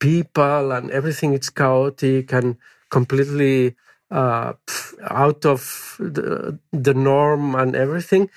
people 0.00 0.72
and 0.72 0.90
everything, 0.90 1.32
it's 1.32 1.50
chaotic 1.50 2.32
and 2.32 2.56
completely 2.90 3.76
uh, 4.10 4.52
out 5.08 5.46
of 5.46 5.96
the, 5.98 6.58
the 6.72 6.94
norm 6.94 7.54
and 7.54 7.74
everything, 7.74 8.28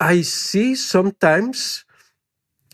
I 0.00 0.22
see 0.22 0.74
sometimes 0.74 1.84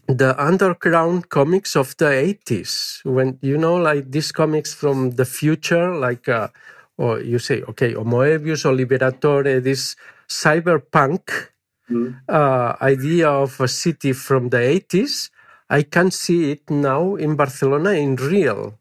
the 0.06 0.34
underground 0.42 1.28
comics 1.28 1.76
of 1.76 1.96
the 1.96 2.06
80s 2.06 3.04
when 3.04 3.38
you 3.40 3.56
know 3.56 3.76
like 3.76 4.10
these 4.10 4.32
comics 4.32 4.74
from 4.74 5.12
the 5.12 5.24
future 5.24 5.94
like 5.94 6.28
uh, 6.28 6.48
or 6.96 7.20
you 7.20 7.38
say 7.38 7.62
okay 7.62 7.94
or 7.94 8.04
Moebius 8.04 8.64
or 8.64 8.72
Liberatore 8.72 9.62
this 9.62 9.96
cyberpunk 10.28 11.50
mm. 11.90 12.20
uh, 12.28 12.76
idea 12.82 13.30
of 13.30 13.58
a 13.60 13.68
city 13.68 14.12
from 14.12 14.50
the 14.50 14.58
80s 14.58 15.30
I 15.70 15.82
can 15.82 16.10
see 16.10 16.50
it 16.52 16.68
now 16.68 17.16
in 17.16 17.36
Barcelona 17.36 17.90
in 17.90 18.16
real 18.16 18.78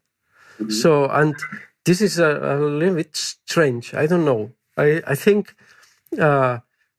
mm-hmm. 0.58 0.70
so 0.70 1.08
and 1.08 1.34
this 1.84 2.00
is 2.00 2.18
a, 2.18 2.56
a, 2.56 2.56
little 2.58 2.96
bit 2.96 3.14
strange. 3.16 3.94
I 3.94 4.06
don't 4.06 4.24
know. 4.24 4.52
I 4.76 5.02
I 5.06 5.14
think 5.14 5.54
uh, 6.18 6.58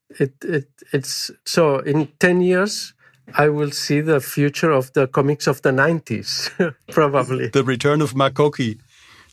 it 0.10 0.34
it 0.44 0.70
it's 0.94 1.32
so 1.46 1.80
in 1.80 2.08
ten 2.20 2.42
years 2.42 2.94
I 3.34 3.50
will 3.50 3.72
see 3.72 4.02
the 4.02 4.20
future 4.20 4.72
of 4.72 4.94
the 4.94 5.08
comics 5.08 5.48
of 5.48 5.62
the 5.62 5.72
nineties 5.72 6.50
probably. 6.92 7.48
The 7.48 7.64
return 7.64 8.02
of 8.02 8.14
Makoki. 8.14 8.80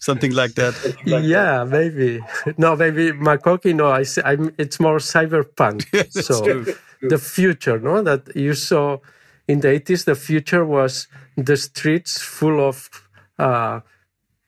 Something 0.01 0.33
like 0.35 0.55
that. 0.55 0.75
Like 1.07 1.25
yeah, 1.25 1.65
that. 1.65 1.67
maybe. 1.67 2.21
No, 2.59 2.75
maybe 2.75 3.13
Makoki. 3.13 3.73
No, 3.75 3.87
I. 3.93 4.05
I'm. 4.29 4.53
It's 4.59 4.81
more 4.81 4.99
cyberpunk. 4.99 5.87
so 6.25 6.43
true. 6.43 6.75
the 7.03 7.19
future, 7.19 7.79
no, 7.79 8.03
that 8.03 8.35
you 8.35 8.55
saw 8.55 8.99
in 9.47 9.61
the 9.61 9.69
eighties. 9.69 10.05
The 10.05 10.17
future 10.17 10.65
was 10.65 11.07
the 11.37 11.57
streets 11.57 12.21
full 12.21 12.67
of 12.67 12.91
uh, 13.39 13.81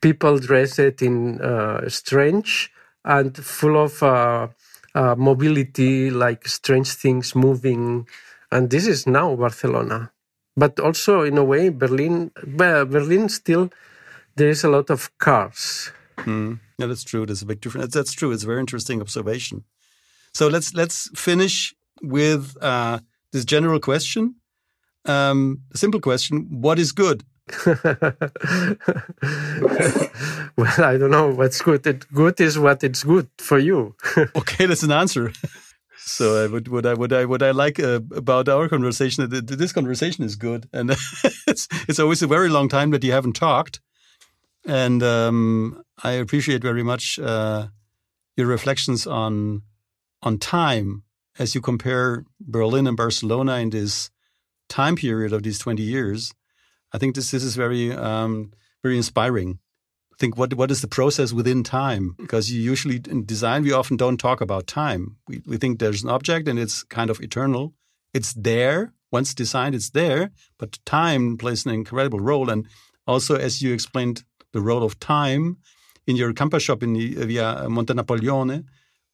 people 0.01 0.38
dressed 0.38 1.03
in 1.03 1.40
uh, 1.40 1.88
strange 1.88 2.72
and 3.05 3.36
full 3.36 3.82
of 3.82 4.03
uh, 4.03 4.49
uh, 4.95 5.14
mobility, 5.16 6.11
like 6.11 6.49
strange 6.49 6.92
things 6.92 7.34
moving. 7.34 8.07
And 8.55 8.70
this 8.70 8.86
is 8.86 9.05
now 9.05 9.34
Barcelona. 9.34 10.12
But 10.57 10.78
also, 10.78 11.22
in 11.22 11.36
a 11.36 11.42
way, 11.42 11.70
Berlin, 11.70 12.30
Berlin 12.46 13.28
still, 13.28 13.68
there 14.36 14.48
is 14.48 14.62
a 14.62 14.68
lot 14.68 14.90
of 14.90 15.11
cars. 15.18 15.90
Mm. 16.18 16.61
Yeah, 16.78 16.86
that's 16.86 17.02
true. 17.02 17.26
There's 17.26 17.42
a 17.42 17.46
big 17.46 17.61
difference. 17.61 17.92
That's 17.92 18.12
true. 18.12 18.30
It's 18.30 18.44
a 18.44 18.46
very 18.46 18.61
interesting 18.61 19.00
observation. 19.00 19.64
So 20.32 20.46
let's 20.46 20.72
let's 20.72 21.11
finish 21.16 21.74
with 22.00 22.57
uh, 22.62 23.00
this 23.32 23.44
general 23.44 23.80
question. 23.80 24.36
Um, 25.05 25.62
a 25.74 25.78
simple 25.78 26.00
question: 26.00 26.46
What 26.62 26.78
is 26.78 26.92
good? 26.92 27.24
well, 27.66 27.76
I 30.78 30.96
don't 30.96 31.11
know 31.11 31.30
what's 31.30 31.61
good. 31.61 31.84
It, 31.88 32.07
good 32.14 32.40
is 32.40 32.57
what 32.57 32.84
it's 32.84 33.02
good 33.02 33.28
for 33.38 33.59
you. 33.59 33.96
okay, 34.36 34.66
that's 34.66 34.84
an 34.84 34.92
answer. 34.92 35.32
So 35.99 36.49
what, 36.51 36.68
what 36.68 36.86
I 36.86 36.95
what 36.95 37.12
I 37.12 37.24
what 37.24 37.42
I 37.42 37.51
like 37.53 37.80
uh, 37.80 38.01
about 38.14 38.49
our 38.49 38.68
conversation, 38.68 39.28
this 39.28 39.72
conversation 39.72 40.24
is 40.24 40.36
good, 40.36 40.68
and 40.72 40.90
it's 41.47 41.68
it's 41.88 41.99
always 41.99 42.22
a 42.22 42.26
very 42.26 42.49
long 42.49 42.68
time 42.68 42.90
that 42.90 43.05
you 43.05 43.12
haven't 43.12 43.36
talked, 43.36 43.80
and 44.66 45.03
um, 45.03 45.82
I 46.03 46.12
appreciate 46.12 46.62
very 46.62 46.82
much 46.82 47.18
uh, 47.18 47.68
your 48.36 48.47
reflections 48.47 49.07
on 49.07 49.62
on 50.22 50.38
time 50.38 51.05
as 51.38 51.55
you 51.55 51.61
compare 51.61 52.24
Berlin 52.40 52.86
and 52.86 52.97
Barcelona 52.97 53.57
in 53.57 53.70
this 53.70 54.11
time 54.68 54.97
period 54.97 55.32
of 55.32 55.42
these 55.42 55.59
twenty 55.59 55.82
years. 55.82 56.32
I 56.92 56.99
think 56.99 57.14
this 57.14 57.30
this 57.30 57.45
is 57.45 57.57
very 57.57 57.92
um, 57.92 58.53
very 58.82 58.97
inspiring 58.97 59.59
think 60.18 60.36
what 60.36 60.54
what 60.54 60.70
is 60.70 60.80
the 60.80 60.88
process 60.88 61.32
within 61.32 61.62
time? 61.62 62.14
Because 62.18 62.50
you 62.50 62.60
usually 62.60 63.00
in 63.08 63.24
design 63.24 63.62
we 63.62 63.72
often 63.72 63.96
don't 63.96 64.18
talk 64.18 64.40
about 64.40 64.66
time. 64.66 65.16
We, 65.28 65.42
we 65.46 65.56
think 65.56 65.78
there's 65.78 66.02
an 66.02 66.10
object 66.10 66.48
and 66.48 66.58
it's 66.58 66.82
kind 66.82 67.10
of 67.10 67.20
eternal. 67.20 67.74
It's 68.12 68.32
there. 68.34 68.92
Once 69.10 69.34
designed 69.34 69.74
it's 69.74 69.90
there. 69.90 70.30
But 70.58 70.78
time 70.84 71.36
plays 71.36 71.66
an 71.66 71.72
incredible 71.72 72.20
role. 72.20 72.50
And 72.50 72.66
also 73.06 73.36
as 73.36 73.62
you 73.62 73.72
explained 73.72 74.24
the 74.52 74.60
role 74.60 74.82
of 74.82 74.98
time 75.00 75.58
in 76.06 76.16
your 76.16 76.32
Camper 76.32 76.60
shop 76.60 76.82
in 76.82 76.92
the, 76.92 77.14
via 77.26 77.68
Monte 77.68 77.94
Napoleone 77.94 78.64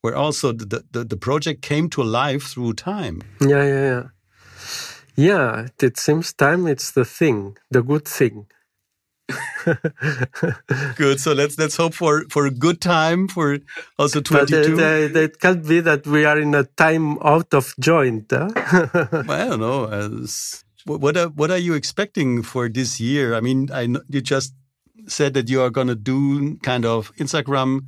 where 0.02 0.16
also 0.16 0.52
the, 0.52 0.84
the, 0.90 1.04
the 1.04 1.16
project 1.16 1.62
came 1.62 1.88
to 1.90 2.02
life 2.02 2.44
through 2.44 2.72
time. 2.72 3.22
Yeah 3.40 3.64
yeah 3.64 3.84
yeah. 3.90 4.04
Yeah 5.16 5.66
it 5.82 5.98
seems 5.98 6.32
time 6.32 6.66
it's 6.66 6.92
the 6.92 7.04
thing 7.04 7.56
the 7.70 7.82
good 7.82 8.06
thing 8.06 8.46
good. 10.96 11.20
So 11.20 11.32
let's 11.32 11.58
let's 11.58 11.76
hope 11.76 11.94
for 11.94 12.24
for 12.30 12.46
a 12.46 12.50
good 12.50 12.80
time 12.80 13.28
for 13.28 13.58
also 13.98 14.20
twenty 14.20 14.64
two. 14.64 14.80
Uh, 14.80 15.08
it 15.14 15.40
can't 15.40 15.66
be 15.66 15.80
that 15.80 16.06
we 16.06 16.24
are 16.24 16.38
in 16.38 16.54
a 16.54 16.64
time 16.64 17.18
out 17.22 17.52
of 17.54 17.74
joint. 17.78 18.26
Huh? 18.30 18.50
well, 19.26 19.30
I 19.30 19.48
don't 19.48 19.60
know. 19.60 19.84
As, 19.86 20.64
what 20.84 21.16
are 21.16 21.28
what 21.28 21.50
are 21.50 21.58
you 21.58 21.74
expecting 21.74 22.42
for 22.42 22.68
this 22.68 23.00
year? 23.00 23.34
I 23.34 23.40
mean, 23.40 23.70
I 23.72 23.82
you 24.08 24.20
just 24.20 24.54
said 25.06 25.34
that 25.34 25.48
you 25.48 25.60
are 25.62 25.70
going 25.70 25.88
to 25.88 25.94
do 25.94 26.56
kind 26.58 26.84
of 26.84 27.14
Instagram 27.16 27.86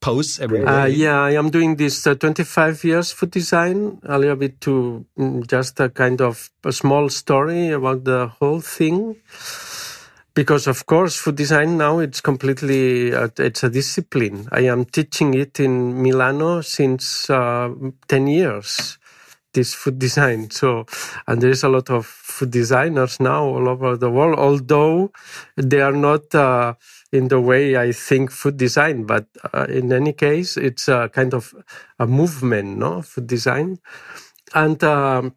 posts 0.00 0.40
every 0.40 0.60
day. 0.60 0.64
Uh, 0.64 0.84
yeah, 0.86 1.20
I 1.20 1.32
am 1.32 1.50
doing 1.50 1.76
this 1.76 2.06
uh, 2.06 2.14
25 2.14 2.84
years 2.84 3.12
food 3.12 3.30
design, 3.30 4.00
a 4.04 4.18
little 4.18 4.36
bit 4.36 4.60
to 4.62 5.06
mm, 5.18 5.46
just 5.46 5.78
a 5.80 5.88
kind 5.88 6.20
of 6.20 6.50
a 6.64 6.72
small 6.72 7.08
story 7.08 7.70
about 7.70 8.04
the 8.04 8.28
whole 8.38 8.60
thing 8.60 9.16
because 10.36 10.66
of 10.66 10.84
course 10.84 11.16
food 11.16 11.34
design 11.34 11.78
now 11.78 11.98
it's 11.98 12.20
completely 12.20 13.12
uh, 13.12 13.28
it's 13.38 13.64
a 13.64 13.70
discipline. 13.70 14.46
I 14.52 14.66
am 14.68 14.84
teaching 14.84 15.32
it 15.34 15.58
in 15.58 16.00
milano 16.02 16.60
since 16.60 17.30
uh, 17.30 17.70
10 18.06 18.26
years 18.26 18.98
this 19.54 19.72
food 19.72 19.98
design. 19.98 20.50
So 20.50 20.84
and 21.26 21.40
there 21.40 21.48
is 21.50 21.64
a 21.64 21.70
lot 21.70 21.88
of 21.88 22.04
food 22.04 22.50
designers 22.50 23.18
now 23.18 23.44
all 23.44 23.66
over 23.66 23.96
the 23.96 24.10
world 24.10 24.38
although 24.38 25.10
they 25.56 25.80
are 25.80 25.96
not 25.96 26.34
uh, 26.34 26.74
in 27.12 27.28
the 27.28 27.40
way 27.40 27.76
i 27.76 27.92
think 27.92 28.30
food 28.30 28.58
design 28.58 29.04
but 29.04 29.26
uh, 29.54 29.64
in 29.70 29.90
any 29.92 30.12
case 30.12 30.58
it's 30.58 30.88
a 30.88 31.08
kind 31.08 31.32
of 31.32 31.54
a 31.98 32.06
movement 32.06 32.76
no 32.76 33.00
food 33.00 33.26
design. 33.26 33.78
And 34.54 34.82
um, 34.84 35.34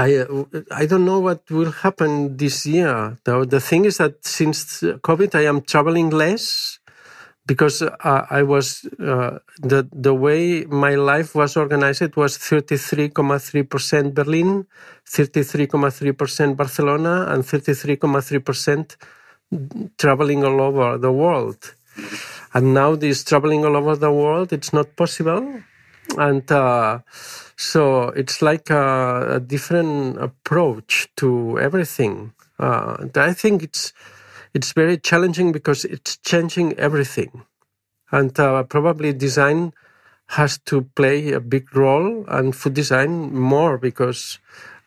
I 0.00 0.08
I 0.82 0.84
don't 0.90 1.04
know 1.10 1.20
what 1.26 1.40
will 1.50 1.72
happen 1.84 2.36
this 2.42 2.56
year. 2.74 3.18
The, 3.24 3.44
the 3.54 3.60
thing 3.68 3.84
is 3.84 3.96
that 3.98 4.14
since 4.24 4.80
COVID, 5.08 5.34
I 5.34 5.44
am 5.52 5.58
traveling 5.72 6.08
less 6.10 6.78
because 7.46 7.82
uh, 7.82 8.26
I 8.38 8.42
was 8.54 8.66
uh, 9.12 9.38
the 9.70 9.80
the 9.92 10.14
way 10.14 10.64
my 10.84 10.94
life 10.94 11.34
was 11.34 11.56
organized 11.56 12.02
it 12.02 12.16
was 12.16 12.32
thirty 12.48 12.76
three 12.76 13.10
three 13.48 13.64
percent 13.72 14.14
Berlin, 14.14 14.66
thirty 15.04 15.42
three 15.42 15.66
three 15.98 16.12
percent 16.12 16.56
Barcelona, 16.56 17.26
and 17.30 17.44
thirty 17.44 17.74
three 17.74 17.98
three 18.28 18.38
percent 18.38 18.96
traveling 19.98 20.44
all 20.44 20.60
over 20.68 20.98
the 20.98 21.12
world. 21.12 21.74
And 22.54 22.74
now 22.74 22.94
this 22.96 23.24
traveling 23.24 23.64
all 23.64 23.76
over 23.76 23.96
the 23.96 24.12
world, 24.12 24.52
it's 24.52 24.72
not 24.72 24.96
possible, 24.96 25.42
and. 26.18 26.50
Uh, 26.50 27.00
so 27.60 28.08
it's 28.16 28.40
like 28.40 28.70
a, 28.70 29.36
a 29.36 29.40
different 29.40 30.16
approach 30.16 31.08
to 31.16 31.58
everything. 31.60 32.32
Uh, 32.58 33.06
I 33.14 33.34
think 33.34 33.62
it's 33.62 33.92
it's 34.54 34.72
very 34.72 34.96
challenging 34.96 35.52
because 35.52 35.84
it's 35.84 36.16
changing 36.16 36.72
everything, 36.78 37.44
and 38.10 38.38
uh, 38.40 38.62
probably 38.62 39.12
design 39.12 39.74
has 40.28 40.58
to 40.64 40.82
play 40.96 41.32
a 41.32 41.40
big 41.40 41.76
role, 41.76 42.24
and 42.28 42.56
food 42.56 42.72
design 42.72 43.34
more 43.34 43.76
because 43.76 44.38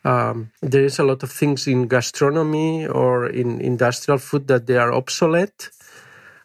um, 0.04 0.50
there 0.60 0.84
is 0.84 0.98
a 0.98 1.04
lot 1.04 1.22
of 1.22 1.30
things 1.30 1.68
in 1.68 1.86
gastronomy 1.86 2.86
or 2.88 3.26
in 3.26 3.60
industrial 3.60 4.18
food 4.18 4.48
that 4.48 4.66
they 4.66 4.76
are 4.78 4.92
obsolete, 4.92 5.70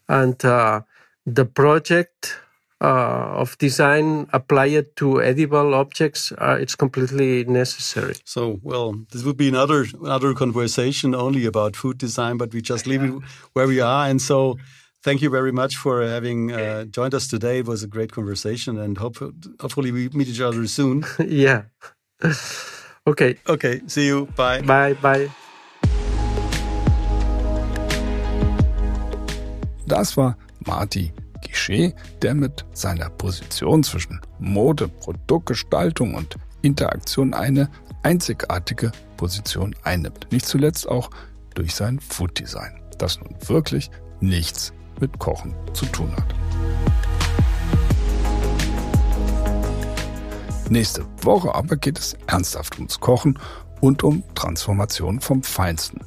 and 0.08 0.46
uh, 0.46 0.82
the 1.26 1.46
project 1.46 2.38
uh, 2.82 3.42
of 3.42 3.58
design 3.58 4.28
applied 4.32 4.96
to 4.96 5.22
edible 5.22 5.74
objects, 5.74 6.32
uh, 6.38 6.58
it's 6.60 6.76
completely 6.76 7.44
necessary. 7.46 8.16
So, 8.26 8.60
well, 8.64 8.96
this 9.12 9.24
would 9.24 9.38
be 9.38 9.50
another 9.50 9.86
another 10.02 10.34
conversation 10.34 11.14
only 11.14 11.46
about 11.46 11.76
food 11.76 11.98
design, 11.98 12.38
but 12.38 12.54
we 12.54 12.62
just 12.62 12.88
leave 12.88 13.04
it 13.04 13.14
where 13.54 13.68
we 13.68 13.82
are. 13.82 14.08
And 14.08 14.22
so, 14.22 14.58
thank 15.04 15.22
you 15.22 15.30
very 15.30 15.52
much 15.52 15.76
for 15.76 16.02
having 16.02 16.52
uh, 16.52 16.86
joined 16.86 17.14
us 17.14 17.28
today. 17.28 17.60
It 17.60 17.68
was 17.68 17.84
a 17.84 17.88
great 17.88 18.12
conversation, 18.12 18.78
and 18.78 18.98
hope, 18.98 19.18
hopefully 19.60 19.92
we 19.92 20.10
meet 20.10 20.28
each 20.28 20.42
other 20.42 20.66
soon. 20.68 21.04
yeah. 21.20 21.64
okay. 23.08 23.38
Okay. 23.48 23.82
See 23.88 24.06
you. 24.06 24.28
Bye. 24.36 24.62
Bye. 24.62 24.94
Bye. 24.94 25.30
Das 29.86 30.16
war 30.16 30.38
Martí 30.66 31.12
Guichet, 31.42 31.96
der 32.22 32.36
mit 32.36 32.66
seiner 32.74 33.10
Position 33.10 33.84
zwischen 33.84 34.20
Mode, 34.40 34.88
Produktgestaltung 34.88 36.16
und 36.16 36.38
Interaktion 36.62 37.34
eine 37.34 37.70
einzigartige 38.04 38.92
Position 39.18 39.76
einnimmt. 39.84 40.32
Nicht 40.32 40.46
zuletzt 40.46 40.88
auch 40.88 41.10
durch 41.56 41.76
sein 41.76 42.00
Food 42.00 42.40
Design, 42.40 42.82
das 42.98 43.20
nun 43.20 43.36
wirklich 43.48 43.90
nichts 44.20 44.74
mit 45.00 45.18
Kochen 45.20 45.54
zu 45.74 45.86
tun 45.88 46.12
hat. 46.12 46.36
Nächste 50.70 51.04
Woche 51.24 51.56
aber 51.56 51.78
geht 51.78 51.98
es 51.98 52.16
ernsthaft 52.28 52.76
ums 52.78 53.00
Kochen 53.00 53.40
und 53.82 54.04
um 54.04 54.24
Transformation 54.36 55.20
vom 55.20 55.42
Feinsten. 55.42 56.02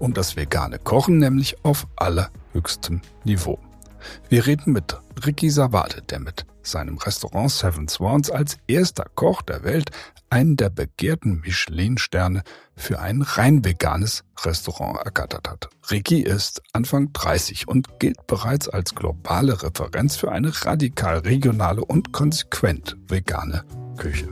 Um 0.00 0.14
das 0.14 0.34
vegane 0.36 0.78
Kochen 0.78 1.18
nämlich 1.18 1.64
auf 1.64 1.86
allerhöchstem 1.96 3.02
Niveau. 3.24 3.58
Wir 4.28 4.46
reden 4.46 4.72
mit 4.72 4.96
Ricky 5.24 5.50
Savade, 5.50 6.02
der 6.02 6.20
mit 6.20 6.46
seinem 6.62 6.98
Restaurant 6.98 7.50
Seven 7.50 7.88
Swans 7.88 8.30
als 8.30 8.58
erster 8.66 9.06
Koch 9.14 9.42
der 9.42 9.64
Welt 9.64 9.90
einen 10.30 10.56
der 10.56 10.70
begehrten 10.70 11.40
Michelin-Sterne 11.40 12.42
für 12.76 13.00
ein 13.00 13.22
rein 13.22 13.64
veganes 13.64 14.24
Restaurant 14.44 14.98
ergattert 15.04 15.48
hat. 15.48 15.68
Ricky 15.90 16.20
ist 16.20 16.62
Anfang 16.72 17.12
30 17.12 17.66
und 17.66 17.98
gilt 17.98 18.26
bereits 18.26 18.68
als 18.68 18.94
globale 18.94 19.62
Referenz 19.62 20.16
für 20.16 20.30
eine 20.30 20.52
radikal 20.64 21.18
regionale 21.18 21.84
und 21.84 22.12
konsequent 22.12 22.96
vegane 23.08 23.64
Küche. 23.96 24.28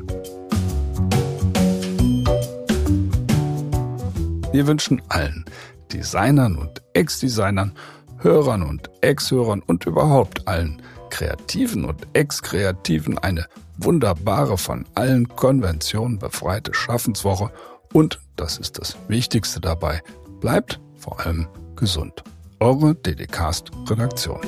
Wir 4.52 4.66
wünschen 4.66 5.02
allen 5.08 5.44
Designern 5.92 6.56
und 6.56 6.82
Ex-Designern 6.94 7.74
Hörern 8.20 8.62
und 8.62 8.90
Ex-Hörern 9.00 9.62
und 9.66 9.86
überhaupt 9.86 10.46
allen 10.48 10.82
Kreativen 11.10 11.84
und 11.84 12.06
Ex-Kreativen 12.12 13.18
eine 13.18 13.46
wunderbare, 13.78 14.58
von 14.58 14.84
allen 14.94 15.28
Konventionen 15.28 16.18
befreite 16.18 16.74
Schaffenswoche 16.74 17.50
und, 17.92 18.20
das 18.36 18.58
ist 18.58 18.78
das 18.78 18.96
Wichtigste 19.08 19.60
dabei, 19.60 20.02
bleibt 20.40 20.80
vor 20.96 21.20
allem 21.20 21.46
gesund. 21.76 22.22
Eure 22.60 22.94
DDcast 22.94 23.70
Redaktion. 23.88 24.40